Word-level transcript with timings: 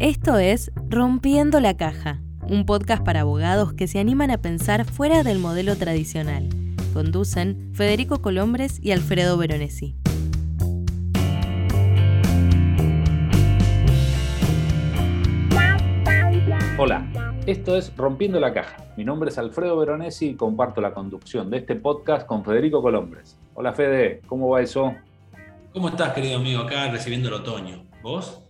Esto 0.00 0.38
es 0.38 0.70
Rompiendo 0.88 1.58
la 1.58 1.76
Caja, 1.76 2.20
un 2.42 2.66
podcast 2.66 3.04
para 3.04 3.22
abogados 3.22 3.72
que 3.72 3.88
se 3.88 3.98
animan 3.98 4.30
a 4.30 4.38
pensar 4.38 4.84
fuera 4.84 5.24
del 5.24 5.40
modelo 5.40 5.74
tradicional. 5.74 6.48
Conducen 6.94 7.72
Federico 7.74 8.22
Colombres 8.22 8.78
y 8.80 8.92
Alfredo 8.92 9.36
Veronesi. 9.36 9.96
Hola, 16.78 17.10
esto 17.46 17.76
es 17.76 17.92
Rompiendo 17.96 18.38
la 18.38 18.54
Caja. 18.54 18.76
Mi 18.96 19.02
nombre 19.04 19.30
es 19.30 19.38
Alfredo 19.38 19.76
Veronesi 19.76 20.28
y 20.28 20.34
comparto 20.36 20.80
la 20.80 20.94
conducción 20.94 21.50
de 21.50 21.56
este 21.56 21.74
podcast 21.74 22.24
con 22.24 22.44
Federico 22.44 22.80
Colombres. 22.82 23.36
Hola 23.54 23.72
Fede, 23.72 24.20
¿cómo 24.28 24.48
va 24.50 24.62
eso? 24.62 24.94
¿Cómo 25.72 25.88
estás, 25.88 26.12
querido 26.12 26.36
amigo? 26.36 26.62
Acá 26.62 26.88
recibiendo 26.88 27.26
el 27.26 27.34
otoño. 27.34 27.82
¿Vos? 28.00 28.47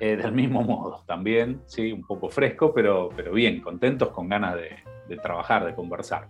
Eh, 0.00 0.16
del 0.16 0.32
mismo 0.32 0.62
modo, 0.62 1.02
también, 1.06 1.62
sí, 1.66 1.90
un 1.90 2.04
poco 2.04 2.28
fresco, 2.28 2.72
pero, 2.72 3.10
pero 3.16 3.32
bien, 3.32 3.60
contentos, 3.60 4.10
con 4.10 4.28
ganas 4.28 4.54
de, 4.54 5.16
trabajar, 5.16 5.66
de 5.66 5.74
conversar. 5.74 6.28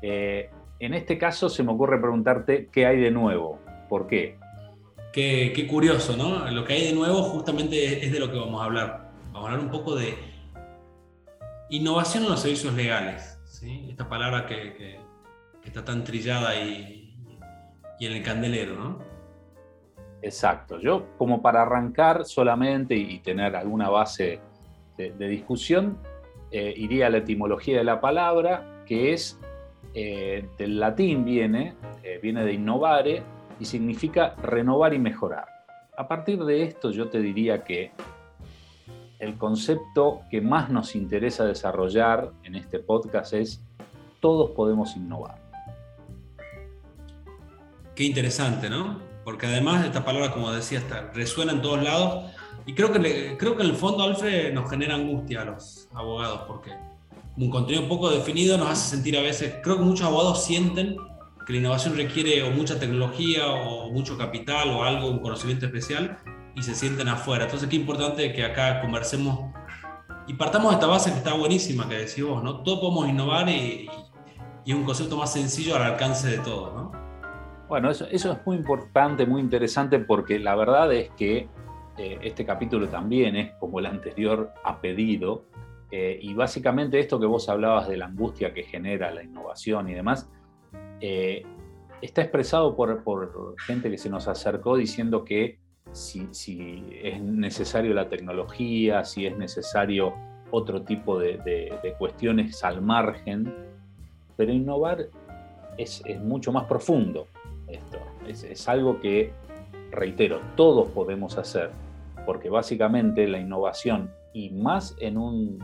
Eh, 0.00 0.50
en 0.80 0.94
este 0.94 1.16
caso 1.16 1.48
se 1.48 1.62
me 1.62 1.70
ocurre 1.70 2.00
preguntarte 2.00 2.68
qué 2.72 2.86
hay 2.86 2.98
de 2.98 3.12
nuevo, 3.12 3.60
¿por 3.88 4.08
qué? 4.08 4.36
Qué, 5.12 5.52
qué, 5.54 5.68
curioso, 5.68 6.16
¿no? 6.16 6.50
Lo 6.50 6.64
que 6.64 6.72
hay 6.72 6.86
de 6.88 6.92
nuevo 6.92 7.22
justamente 7.22 8.04
es 8.04 8.10
de 8.10 8.18
lo 8.18 8.32
que 8.32 8.38
vamos 8.38 8.60
a 8.60 8.64
hablar. 8.64 9.12
Vamos 9.26 9.48
a 9.48 9.52
hablar 9.52 9.64
un 9.64 9.70
poco 9.70 9.94
de 9.94 10.16
innovación 11.70 12.24
en 12.24 12.30
los 12.30 12.40
servicios 12.40 12.74
legales, 12.74 13.38
¿sí? 13.44 13.86
Esta 13.90 14.08
palabra 14.08 14.46
que, 14.46 14.74
que, 14.74 15.00
está 15.68 15.84
tan 15.84 16.02
trillada 16.02 16.56
y, 16.56 17.14
y 18.00 18.06
en 18.06 18.12
el 18.14 18.22
candelero, 18.24 18.74
¿no? 18.74 19.11
Exacto. 20.22 20.78
Yo, 20.78 21.06
como 21.18 21.42
para 21.42 21.62
arrancar 21.62 22.24
solamente 22.24 22.94
y 22.94 23.18
tener 23.18 23.56
alguna 23.56 23.90
base 23.90 24.40
de, 24.96 25.28
discusión, 25.28 25.98
eh, 26.52 26.72
iría 26.76 27.08
a 27.08 27.10
la 27.10 27.18
etimología 27.18 27.78
de 27.78 27.84
la 27.84 28.00
palabra, 28.00 28.84
que 28.86 29.12
es 29.12 29.38
eh, 29.94 30.48
del 30.56 30.78
latín 30.78 31.24
viene, 31.24 31.74
eh, 32.04 32.20
viene 32.22 32.44
de 32.44 32.52
innovare 32.52 33.22
y 33.58 33.64
significa 33.64 34.34
renovar 34.36 34.94
y 34.94 34.98
mejorar. 35.00 35.46
A 35.96 36.06
partir 36.06 36.42
de 36.44 36.62
esto 36.62 36.92
yo 36.92 37.08
te 37.08 37.20
diría 37.20 37.64
que 37.64 37.90
el 39.18 39.36
concepto 39.36 40.22
que 40.30 40.40
más 40.40 40.70
nos 40.70 40.94
interesa 40.94 41.44
desarrollar 41.44 42.30
en 42.44 42.54
este 42.54 42.78
podcast 42.78 43.34
es 43.34 43.62
todos 44.20 44.52
podemos 44.52 44.96
innovar. 44.96 45.40
Qué 47.94 48.04
interesante, 48.04 48.70
¿no? 48.70 49.11
Porque 49.24 49.46
además 49.46 49.84
esta 49.84 50.04
palabra, 50.04 50.32
como 50.32 50.50
decía, 50.52 50.78
está, 50.78 51.10
resuena 51.14 51.52
en 51.52 51.62
todos 51.62 51.82
lados 51.82 52.30
y 52.66 52.74
creo 52.74 52.92
que, 52.92 53.36
creo 53.38 53.56
que 53.56 53.62
en 53.62 53.70
el 53.70 53.76
fondo, 53.76 54.04
Alfred, 54.04 54.52
nos 54.52 54.70
genera 54.70 54.94
angustia 54.94 55.42
a 55.42 55.44
los 55.46 55.88
abogados, 55.94 56.42
porque 56.46 56.72
un 57.36 57.50
contenido 57.50 57.88
poco 57.88 58.10
definido 58.10 58.56
nos 58.58 58.68
hace 58.68 58.90
sentir 58.90 59.16
a 59.16 59.22
veces, 59.22 59.56
creo 59.62 59.78
que 59.78 59.82
muchos 59.82 60.06
abogados 60.06 60.44
sienten 60.44 60.96
que 61.46 61.54
la 61.54 61.58
innovación 61.58 61.96
requiere 61.96 62.42
o 62.44 62.50
mucha 62.50 62.78
tecnología 62.78 63.48
o 63.48 63.90
mucho 63.90 64.16
capital 64.16 64.70
o 64.70 64.84
algo, 64.84 65.08
un 65.08 65.18
conocimiento 65.18 65.66
especial, 65.66 66.18
y 66.54 66.62
se 66.62 66.74
sienten 66.74 67.08
afuera. 67.08 67.44
Entonces, 67.44 67.68
qué 67.68 67.76
importante 67.76 68.32
que 68.32 68.44
acá 68.44 68.80
conversemos 68.80 69.50
y 70.28 70.34
partamos 70.34 70.70
de 70.70 70.74
esta 70.74 70.86
base 70.86 71.10
que 71.10 71.18
está 71.18 71.34
buenísima, 71.34 71.88
que 71.88 71.96
decís 71.96 72.22
vos, 72.24 72.44
¿no? 72.44 72.62
Todos 72.62 72.78
podemos 72.78 73.08
innovar 73.08 73.48
y, 73.48 73.88
y 74.64 74.70
es 74.70 74.76
un 74.76 74.84
concepto 74.84 75.16
más 75.16 75.32
sencillo 75.32 75.74
al 75.74 75.82
alcance 75.82 76.28
de 76.28 76.38
todos, 76.38 76.74
¿no? 76.74 77.01
Bueno, 77.72 77.88
eso, 77.88 78.06
es 78.10 78.26
muy 78.44 78.58
importante, 78.58 79.24
muy 79.24 79.40
interesante, 79.40 79.98
porque 79.98 80.38
la 80.38 80.54
verdad 80.54 80.92
es 80.92 81.08
que 81.12 81.48
eh, 81.96 82.18
este 82.20 82.44
capítulo 82.44 82.86
también 82.86 83.34
es 83.34 83.52
como 83.52 83.78
el 83.78 83.86
anterior 83.86 84.52
a 84.62 84.82
pedido, 84.82 85.44
eh, 85.90 86.18
y 86.20 86.34
básicamente 86.34 87.00
esto 87.00 87.18
que 87.18 87.24
vos 87.24 87.48
hablabas 87.48 87.88
de 87.88 87.96
la 87.96 88.04
angustia 88.04 88.52
que 88.52 88.64
genera 88.64 89.10
la 89.10 89.22
innovación 89.22 89.88
y 89.88 89.94
demás, 89.94 90.28
eh, 91.00 91.46
está 92.02 92.20
expresado 92.20 92.76
por, 92.76 93.56
gente 93.60 93.90
que 93.90 93.96
se 93.96 94.10
nos 94.10 94.28
acercó 94.28 94.76
diciendo 94.76 95.24
que 95.24 95.58
si, 95.92 96.28
es 97.02 97.22
necesario 97.22 97.94
la 97.94 98.10
tecnología, 98.10 99.02
si 99.02 99.24
es 99.24 99.34
necesario 99.38 100.12
otro 100.50 100.82
tipo 100.82 101.18
de, 101.18 101.94
cuestiones 101.98 102.62
al 102.64 102.82
margen, 102.82 103.50
pero 104.36 104.52
innovar 104.52 105.08
es, 105.78 106.02
es 106.04 106.20
mucho 106.20 106.52
más 106.52 106.64
profundo 106.64 107.28
esto. 107.74 107.98
Es, 108.26 108.68
algo 108.68 109.00
que, 109.00 109.32
reitero, 109.90 110.40
todos 110.56 110.88
podemos 110.90 111.36
hacer, 111.38 111.70
porque 112.26 112.48
básicamente 112.48 113.26
la 113.26 113.38
innovación, 113.38 114.10
y 114.32 114.50
más 114.50 114.96
en 115.00 115.18
un, 115.18 115.58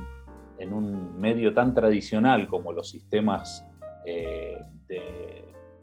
en 0.59 0.73
un 0.73 1.19
medio 1.19 1.55
tan 1.55 1.75
tradicional 1.75 2.49
como 2.49 2.73
los 2.73 2.89
sistemas, 2.89 3.65
eh, 4.05 4.59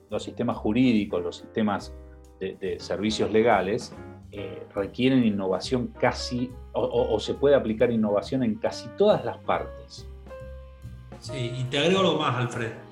los 0.09 0.23
sistemas 0.23 0.57
jurídicos, 0.57 1.23
los 1.23 1.37
sistemas 1.37 1.93
de, 2.39 2.77
servicios 2.79 3.31
legales, 3.31 3.95
eh, 4.31 4.67
requieren 4.73 5.23
innovación 5.23 5.87
casi, 5.99 6.51
o, 6.73 7.19
se 7.19 7.33
puede 7.33 7.55
aplicar 7.55 7.91
innovación 7.91 8.43
en 8.43 8.55
casi 8.55 8.87
todas 8.97 9.23
las 9.23 9.37
partes. 9.39 10.07
Sí, 11.19 11.53
y 11.55 11.63
te 11.63 11.79
agrego 11.79 12.01
algo 12.01 12.19
más, 12.19 12.35
Alfred. 12.35 12.84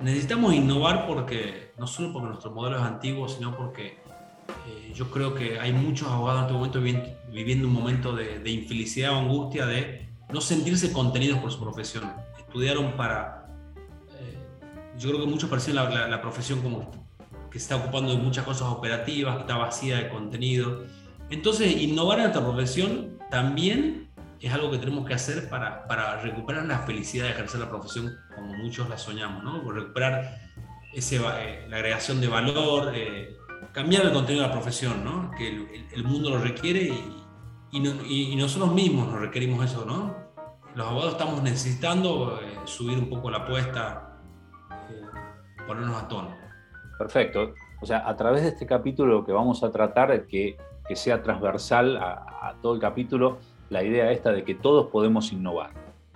Necesitamos 0.00 0.54
innovar 0.54 1.06
porque 1.06 1.72
no 1.78 1.86
solo 1.86 2.12
porque 2.12 2.28
nuestro 2.28 2.50
modelo 2.52 2.78
es 2.78 2.82
antiguo, 2.82 3.28
sino 3.28 3.54
porque 3.54 3.98
eh, 4.66 4.92
yo 4.94 5.10
creo 5.10 5.34
que 5.34 5.60
hay 5.60 5.72
muchos 5.72 6.08
abogados 6.08 6.40
en 6.40 6.44
este 6.64 6.78
momento 6.78 7.12
viviendo 7.30 7.68
un 7.68 7.74
momento 7.74 8.16
de, 8.16 8.50
infelicidad 8.50 9.12
o 9.12 9.18
angustia 9.18 9.66
de 9.66 10.08
no 10.32 10.40
sentirse 10.40 10.92
contenidos 10.92 11.38
por 11.40 11.52
su 11.52 11.60
profesión. 11.60 12.10
Estudiaron 12.38 12.96
para... 12.96 13.46
Eh, 14.18 14.38
yo 14.98 15.10
creo 15.10 15.20
que 15.20 15.30
muchos 15.30 15.50
perciben 15.50 15.84
la, 15.84 16.22
profesión 16.22 16.62
como 16.62 16.90
que 17.50 17.58
se 17.58 17.64
está 17.64 17.76
ocupando 17.76 18.12
de 18.12 18.18
muchas 18.18 18.44
cosas 18.44 18.68
operativas, 18.68 19.34
que 19.34 19.40
está 19.42 19.56
vacía 19.56 19.98
de 19.98 20.08
contenido. 20.08 20.84
Entonces, 21.28 21.76
innovar 21.76 22.18
en 22.18 22.24
nuestra 22.24 22.42
profesión 22.42 23.18
también 23.30 24.09
es 24.40 24.52
algo 24.52 24.70
que 24.70 24.78
tenemos 24.78 25.06
que 25.06 25.14
hacer 25.14 25.48
para, 25.50 25.86
para 25.86 26.20
recuperar 26.22 26.64
la 26.64 26.78
felicidad 26.80 27.26
de 27.26 27.32
ejercer 27.32 27.60
la 27.60 27.68
profesión 27.68 28.16
como 28.34 28.54
muchos 28.54 28.88
la 28.88 28.96
soñamos, 28.96 29.44
¿no? 29.44 29.70
Recuperar 29.70 30.38
ese, 30.94 31.16
eh, 31.16 31.66
la 31.68 31.76
agregación 31.76 32.20
de 32.20 32.28
valor, 32.28 32.92
eh, 32.94 33.36
cambiar 33.72 34.06
el 34.06 34.12
contenido 34.12 34.42
de 34.42 34.48
la 34.48 34.54
profesión, 34.54 35.04
¿no? 35.04 35.30
que 35.36 35.86
el, 35.92 36.04
mundo 36.04 36.30
lo 36.30 36.38
requiere 36.38 36.92
y, 37.70 37.76
y, 37.78 38.36
nosotros 38.36 38.72
mismos 38.72 39.08
nos 39.08 39.20
requerimos 39.20 39.64
eso. 39.64 39.84
¿no? 39.84 40.16
Los 40.74 40.86
abogados 40.86 41.12
estamos 41.12 41.42
necesitando 41.42 42.40
eh, 42.42 42.58
subir 42.64 42.98
un 42.98 43.10
poco 43.10 43.30
la 43.30 43.38
apuesta, 43.38 44.20
ponernos 45.66 46.02
a 46.02 46.08
tono. 46.08 46.34
Perfecto. 46.98 47.54
O 47.82 47.86
sea, 47.86 48.08
a 48.08 48.16
través 48.16 48.42
de 48.42 48.48
este 48.48 48.66
capítulo 48.66 49.20
lo 49.20 49.24
que 49.24 49.32
vamos 49.32 49.62
a 49.62 49.70
tratar 49.70 50.26
que, 50.26 50.56
que 50.86 50.96
sea 50.96 51.22
transversal 51.22 51.96
a 51.98 52.56
todo 52.60 52.74
el 52.74 52.80
capítulo 52.80 53.38
la 53.70 53.82
idea 53.82 54.12
esta 54.12 54.32
de 54.32 54.44
que 54.44 54.54
todos 54.54 54.88
podemos 54.88 55.32
innovar, 55.32 55.70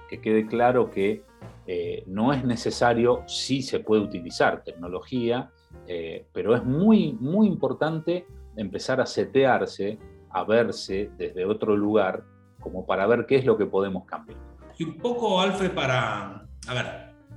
que 0.08 0.20
quede 0.20 0.46
claro 0.46 0.90
que 0.90 1.22
eh, 1.66 2.04
no 2.06 2.32
es 2.32 2.44
necesario, 2.44 3.22
sí 3.26 3.62
se 3.62 3.80
puede 3.80 4.02
utilizar 4.02 4.62
tecnología, 4.62 5.50
eh, 5.86 6.26
pero 6.32 6.54
es 6.54 6.64
muy, 6.64 7.14
muy 7.20 7.46
importante 7.46 8.26
empezar 8.56 9.00
a 9.00 9.06
setearse, 9.06 9.98
a 10.30 10.44
verse 10.44 11.10
desde 11.16 11.46
otro 11.46 11.76
lugar, 11.76 12.24
como 12.60 12.84
para 12.84 13.06
ver 13.06 13.24
qué 13.26 13.36
es 13.36 13.44
lo 13.44 13.56
que 13.56 13.66
podemos 13.66 14.04
cambiar. 14.04 14.38
Y 14.76 14.84
un 14.84 14.98
poco, 14.98 15.40
Alfred, 15.40 15.70
para, 15.70 16.46
a 16.66 16.74
ver, 16.74 16.86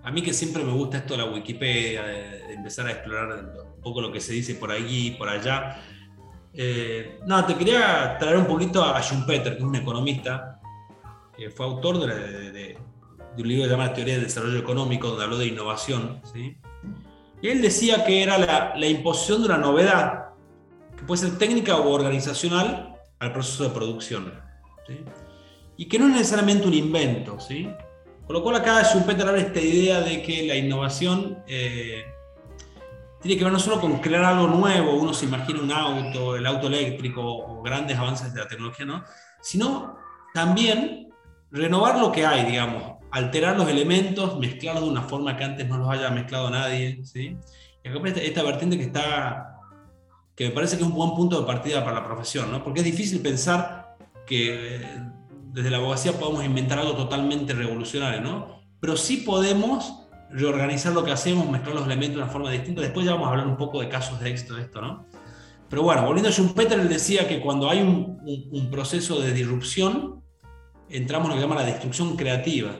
a 0.03 0.11
mí 0.11 0.21
que 0.21 0.33
siempre 0.33 0.63
me 0.63 0.71
gusta 0.71 0.97
esto 0.97 1.15
de 1.15 1.23
la 1.23 1.31
Wikipedia, 1.31 2.03
de, 2.03 2.53
empezar 2.53 2.87
a 2.87 2.91
explorar 2.91 3.53
un 3.75 3.81
poco 3.81 4.01
lo 4.01 4.11
que 4.11 4.19
se 4.19 4.33
dice 4.33 4.55
por 4.55 4.71
allí, 4.71 5.11
por 5.11 5.29
allá. 5.29 5.77
Eh, 6.59 7.19
nada, 7.27 7.45
te 7.45 7.55
quería 7.55 8.17
traer 8.17 8.35
un 8.35 8.47
poquito 8.47 8.83
a 8.83 8.99
Schumpeter, 8.99 9.53
que 9.53 9.59
es 9.59 9.63
un 9.63 9.75
economista, 9.75 10.59
que 11.37 11.51
fue 11.51 11.67
autor 11.67 11.99
de, 11.99 12.75
un 13.37 13.47
libro 13.47 13.69
que 13.69 13.89
Teoría 13.89 14.15
del 14.15 14.23
Desarrollo 14.23 14.57
Económico, 14.57 15.09
donde 15.09 15.23
habló 15.23 15.37
de 15.37 15.45
innovación. 15.45 16.19
Y 17.43 17.47
él 17.47 17.61
decía 17.61 18.03
que 18.03 18.23
era 18.23 18.39
la, 18.75 18.87
imposición 18.87 19.41
de 19.41 19.49
una 19.49 19.59
novedad, 19.59 20.29
que 20.97 21.03
puede 21.03 21.21
ser 21.21 21.37
técnica 21.37 21.77
o 21.77 21.91
organizacional, 21.91 22.95
al 23.19 23.33
proceso 23.33 23.65
de 23.65 23.69
producción. 23.69 24.33
Y 25.77 25.85
que 25.85 25.99
no 25.99 26.07
es 26.07 26.13
necesariamente 26.13 26.67
un 26.67 26.73
invento. 26.73 27.39
¿sí? 27.39 27.69
Con 28.25 28.33
lo 28.33 28.41
cual 28.41 28.55
acá 28.55 28.83
Schumpeter 28.83 29.27
habla 29.27 29.41
esta 29.41 29.61
idea 29.61 30.01
de 30.01 30.23
que 30.23 30.47
la 30.47 30.55
innovación 30.55 31.37
eh, 31.47 32.03
tiene 33.27 33.39
que 33.39 33.43
ver 33.43 33.53
no 33.53 33.59
solo 33.59 33.79
con 33.79 33.99
crear 33.99 34.23
algo 34.23 34.47
nuevo, 34.47 34.93
uno 34.93 35.13
se 35.13 35.25
imagina 35.25 35.61
un 35.61 35.71
auto, 35.71 36.35
el 36.35 36.45
auto 36.45 36.67
eléctrico 36.67 37.21
o 37.23 37.61
grandes 37.61 37.97
avances 37.97 38.33
de 38.33 38.39
la 38.39 38.47
tecnología, 38.47 38.85
¿no? 38.85 39.03
sino 39.41 39.97
también 40.33 41.09
renovar 41.51 41.99
lo 41.99 42.11
que 42.11 42.25
hay, 42.25 42.45
digamos, 42.45 42.97
alterar 43.11 43.57
los 43.57 43.69
elementos, 43.69 44.39
mezclarlos 44.39 44.85
de 44.85 44.89
una 44.89 45.01
forma 45.01 45.37
que 45.37 45.43
antes 45.43 45.67
no 45.67 45.77
los 45.77 45.89
haya 45.89 46.09
mezclado 46.09 46.49
nadie. 46.49 47.03
¿sí? 47.03 47.37
Y 47.83 47.89
acá 47.89 47.99
esta, 48.05 48.21
esta 48.21 48.43
vertiente 48.43 48.77
que 48.77 48.83
está, 48.83 49.59
que 50.35 50.49
me 50.49 50.51
parece 50.51 50.77
que 50.77 50.83
es 50.83 50.89
un 50.89 50.95
buen 50.95 51.11
punto 51.11 51.39
de 51.39 51.45
partida 51.45 51.83
para 51.83 52.01
la 52.01 52.05
profesión, 52.05 52.51
¿no? 52.51 52.63
porque 52.63 52.79
es 52.79 52.85
difícil 52.85 53.21
pensar 53.21 53.95
que 54.25 54.81
desde 55.51 55.69
la 55.69 55.77
abogacía 55.77 56.13
podemos 56.13 56.43
inventar 56.45 56.79
algo 56.79 56.95
totalmente 56.95 57.53
revolucionario, 57.53 58.21
¿no? 58.21 58.61
Pero 58.79 58.95
sí 58.95 59.17
podemos 59.17 60.06
reorganizar 60.31 60.93
lo 60.93 61.03
que 61.03 61.11
hacemos, 61.11 61.49
mezclar 61.49 61.75
los 61.75 61.85
elementos 61.85 62.17
de 62.17 62.23
una 62.23 62.31
forma 62.31 62.51
distinta. 62.51 62.81
Después 62.81 63.05
ya 63.05 63.13
vamos 63.13 63.27
a 63.27 63.31
hablar 63.31 63.47
un 63.47 63.57
poco 63.57 63.81
de 63.81 63.89
casos 63.89 64.19
de 64.19 64.29
éxito 64.29 64.55
de 64.55 64.63
esto, 64.63 64.81
¿no? 64.81 65.07
Pero 65.69 65.83
bueno, 65.83 66.05
volviendo 66.05 66.29
a 66.29 66.31
Schumpeter, 66.31 66.79
él 66.79 66.89
decía 66.89 67.27
que 67.27 67.41
cuando 67.41 67.69
hay 67.69 67.81
un, 67.81 68.69
proceso 68.71 69.19
de 69.19 69.33
disrupción, 69.33 70.23
entramos 70.89 71.27
en 71.27 71.31
lo 71.31 71.35
que 71.35 71.41
llama 71.41 71.61
la 71.61 71.67
destrucción 71.67 72.15
creativa. 72.15 72.71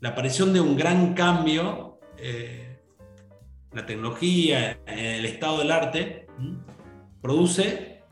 La 0.00 0.10
aparición 0.10 0.52
de 0.52 0.60
un 0.60 0.76
gran 0.76 1.14
cambio, 1.14 1.98
eh, 2.16 2.82
la 3.72 3.84
tecnología, 3.84 4.80
el 4.86 5.24
estado 5.26 5.58
del 5.58 5.70
arte, 5.70 6.26
produce, 7.20 8.02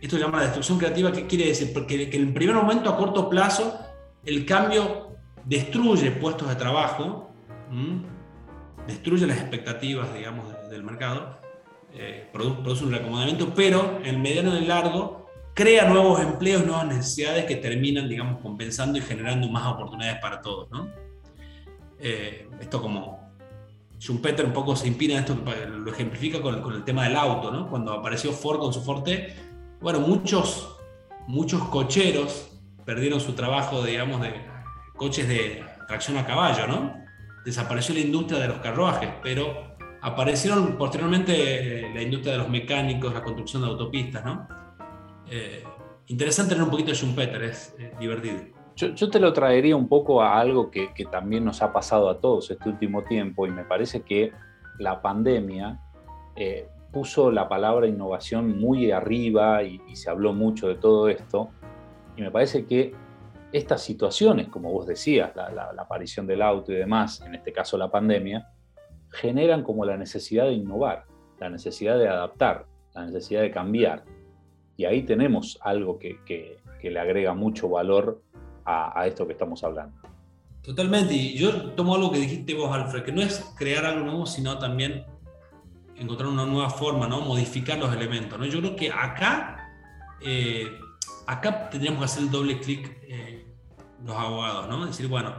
esto 0.00 0.16
se 0.16 0.22
llama 0.22 0.38
la 0.38 0.44
destrucción 0.44 0.78
creativa, 0.78 1.12
¿qué 1.12 1.26
quiere 1.26 1.46
decir? 1.46 1.72
Porque 1.72 2.10
que 2.10 2.16
en 2.16 2.28
el 2.28 2.32
primer 2.32 2.56
momento, 2.56 2.90
a 2.90 2.96
corto 2.96 3.28
plazo, 3.30 3.78
el 4.24 4.44
cambio 4.44 5.16
destruye 5.44 6.10
puestos 6.12 6.48
de 6.48 6.56
trabajo, 6.56 7.32
destruye 8.86 9.26
las 9.26 9.38
expectativas, 9.38 10.12
digamos, 10.14 10.46
del 10.70 10.82
mercado, 10.82 11.38
eh, 11.94 12.28
produce, 12.32 12.84
un 12.84 12.90
reacomodamiento, 12.90 13.52
pero 13.54 13.98
en 14.00 14.06
el 14.06 14.18
mediano 14.18 14.56
y 14.56 14.64
largo 14.64 15.26
crea 15.54 15.88
nuevos 15.88 16.20
empleos, 16.20 16.64
nuevas 16.64 16.86
necesidades 16.86 17.44
que 17.44 17.56
terminan, 17.56 18.08
digamos, 18.08 18.40
compensando 18.40 18.98
y 18.98 19.02
generando 19.02 19.48
más 19.48 19.66
oportunidades 19.66 20.18
para 20.20 20.40
todos, 20.40 20.70
¿no? 20.70 20.88
Eh, 21.98 22.48
esto 22.60 22.80
como 22.80 23.30
Schumpeter 23.98 24.44
un 24.46 24.52
poco 24.52 24.74
se 24.74 24.88
inspira 24.88 25.14
en 25.14 25.20
esto, 25.20 25.36
lo 25.68 25.90
ejemplifica 25.92 26.40
con, 26.40 26.60
con, 26.62 26.74
el 26.74 26.82
tema 26.82 27.04
del 27.04 27.14
auto, 27.14 27.50
¿no? 27.50 27.68
Cuando 27.68 27.92
apareció 27.92 28.32
Ford 28.32 28.58
con 28.58 28.72
su 28.72 28.82
Forte, 28.82 29.36
bueno, 29.80 30.00
muchos, 30.00 30.76
muchos 31.28 31.62
cocheros 31.68 32.48
perdieron 32.84 33.20
su 33.20 33.34
trabajo, 33.34 33.84
digamos, 33.84 34.22
de 34.22 34.34
coches 34.96 35.28
de 35.28 35.64
tracción 35.86 36.16
a 36.16 36.26
caballo, 36.26 36.66
¿no? 36.66 37.01
Desapareció 37.44 37.94
la 37.94 38.00
industria 38.00 38.40
de 38.40 38.48
los 38.48 38.58
carruajes, 38.58 39.10
pero 39.22 39.76
aparecieron 40.00 40.76
posteriormente 40.76 41.86
eh, 41.86 41.94
la 41.94 42.02
industria 42.02 42.32
de 42.32 42.38
los 42.38 42.48
mecánicos, 42.48 43.12
la 43.12 43.22
construcción 43.22 43.62
de 43.62 43.68
autopistas, 43.68 44.24
¿no? 44.24 44.48
Eh, 45.30 45.64
interesante 46.08 46.50
tener 46.50 46.64
un 46.64 46.70
poquito 46.70 46.90
de 46.90 46.96
Schumpeter, 46.96 47.42
es 47.42 47.74
divertido. 47.98 48.62
Yo, 48.74 49.10
te 49.10 49.20
lo 49.20 49.32
traería 49.32 49.76
un 49.76 49.88
poco 49.88 50.22
a 50.22 50.40
algo 50.40 50.70
que, 50.70 50.90
también 51.10 51.44
nos 51.44 51.62
ha 51.62 51.72
pasado 51.72 52.08
a 52.08 52.20
todos 52.20 52.50
este 52.50 52.68
último 52.68 53.02
tiempo 53.02 53.46
y 53.46 53.50
me 53.50 53.64
parece 53.64 54.02
que 54.02 54.32
la 54.78 55.02
pandemia 55.02 55.78
eh, 56.36 56.68
puso 56.90 57.30
la 57.30 57.48
palabra 57.48 57.86
innovación 57.86 58.58
muy 58.58 58.90
arriba 58.90 59.62
y, 59.62 59.80
se 59.94 60.10
habló 60.10 60.32
mucho 60.32 60.68
de 60.68 60.76
todo 60.76 61.08
esto 61.08 61.50
y 62.16 62.22
me 62.22 62.30
parece 62.30 62.64
que 62.64 62.94
estas 63.52 63.82
situaciones, 63.82 64.48
como 64.48 64.72
vos 64.72 64.86
decías, 64.86 65.34
la 65.36 65.74
aparición 65.78 66.26
del 66.26 66.42
auto 66.42 66.72
y 66.72 66.76
demás, 66.76 67.20
en 67.20 67.34
este 67.34 67.52
caso 67.52 67.76
la 67.76 67.90
pandemia, 67.90 68.48
generan 69.12 69.62
como 69.62 69.84
la 69.84 69.96
necesidad 69.96 70.46
de 70.46 70.54
innovar, 70.54 71.04
la 71.38 71.50
necesidad 71.50 71.98
de 71.98 72.08
adaptar, 72.08 72.66
la 72.94 73.06
necesidad 73.06 73.42
de 73.42 73.50
cambiar. 73.50 74.04
Y 74.76 74.84
ahí 74.84 75.02
tenemos 75.02 75.58
algo 75.62 75.98
que, 75.98 76.58
le 76.82 76.98
agrega 76.98 77.34
mucho 77.34 77.68
valor 77.68 78.22
a, 78.64 79.06
esto 79.06 79.26
que 79.26 79.32
estamos 79.32 79.62
hablando. 79.62 79.96
Totalmente. 80.62 81.14
Y 81.14 81.36
yo 81.36 81.70
tomo 81.72 81.94
algo 81.94 82.10
que 82.10 82.18
dijiste 82.18 82.54
vos, 82.54 82.70
Alfred, 82.72 83.04
que 83.04 83.12
no 83.12 83.20
es 83.20 83.52
crear 83.56 83.84
algo 83.84 84.04
nuevo, 84.04 84.26
sino 84.26 84.58
también 84.58 85.04
encontrar 85.96 86.28
una 86.28 86.46
nueva 86.46 86.70
forma, 86.70 87.06
¿no? 87.06 87.20
Modificar 87.20 87.78
los 87.78 87.94
elementos, 87.94 88.38
¿no? 88.38 88.46
Yo 88.46 88.60
creo 88.60 88.76
que 88.76 88.90
acá, 88.90 89.70
eh, 90.20 90.66
acá 91.26 91.68
tendríamos 91.68 92.00
que 92.00 92.04
hacer 92.04 92.22
el 92.24 92.30
doble 92.30 92.58
clic 92.60 92.98
eh, 93.02 93.31
los 94.04 94.16
abogados, 94.16 94.68
¿no? 94.68 94.86
Decir, 94.86 95.08
bueno, 95.08 95.34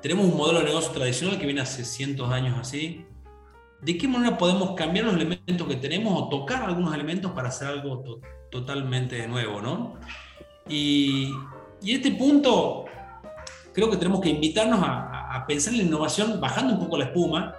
tenemos 0.00 0.26
un 0.26 0.36
modelo 0.36 0.60
de 0.60 0.66
negocio 0.66 0.92
tradicional 0.92 1.38
que 1.38 1.46
viene 1.46 1.60
hace 1.60 1.84
cientos 1.84 2.28
de 2.28 2.34
años 2.34 2.56
así, 2.58 3.06
¿de 3.80 3.98
qué 3.98 4.08
manera 4.08 4.38
podemos 4.38 4.72
cambiar 4.72 5.06
los 5.06 5.14
elementos 5.14 5.66
que 5.66 5.76
tenemos 5.76 6.20
o 6.20 6.28
tocar 6.28 6.62
algunos 6.62 6.94
elementos 6.94 7.32
para 7.32 7.48
hacer 7.48 7.68
algo 7.68 8.20
totalmente 8.50 9.26
nuevo, 9.26 9.60
¿no? 9.60 9.94
Y, 10.68 11.32
y, 11.80 11.94
este 11.94 12.10
punto 12.12 12.84
creo 13.72 13.90
que 13.90 13.96
tenemos 13.96 14.20
que 14.20 14.28
invitarnos 14.28 14.80
a, 14.82 15.34
a, 15.34 15.46
pensar 15.46 15.72
en 15.72 15.80
la 15.80 15.84
innovación 15.86 16.40
bajando 16.40 16.74
un 16.74 16.80
poco 16.80 16.98
la 16.98 17.06
espuma 17.06 17.54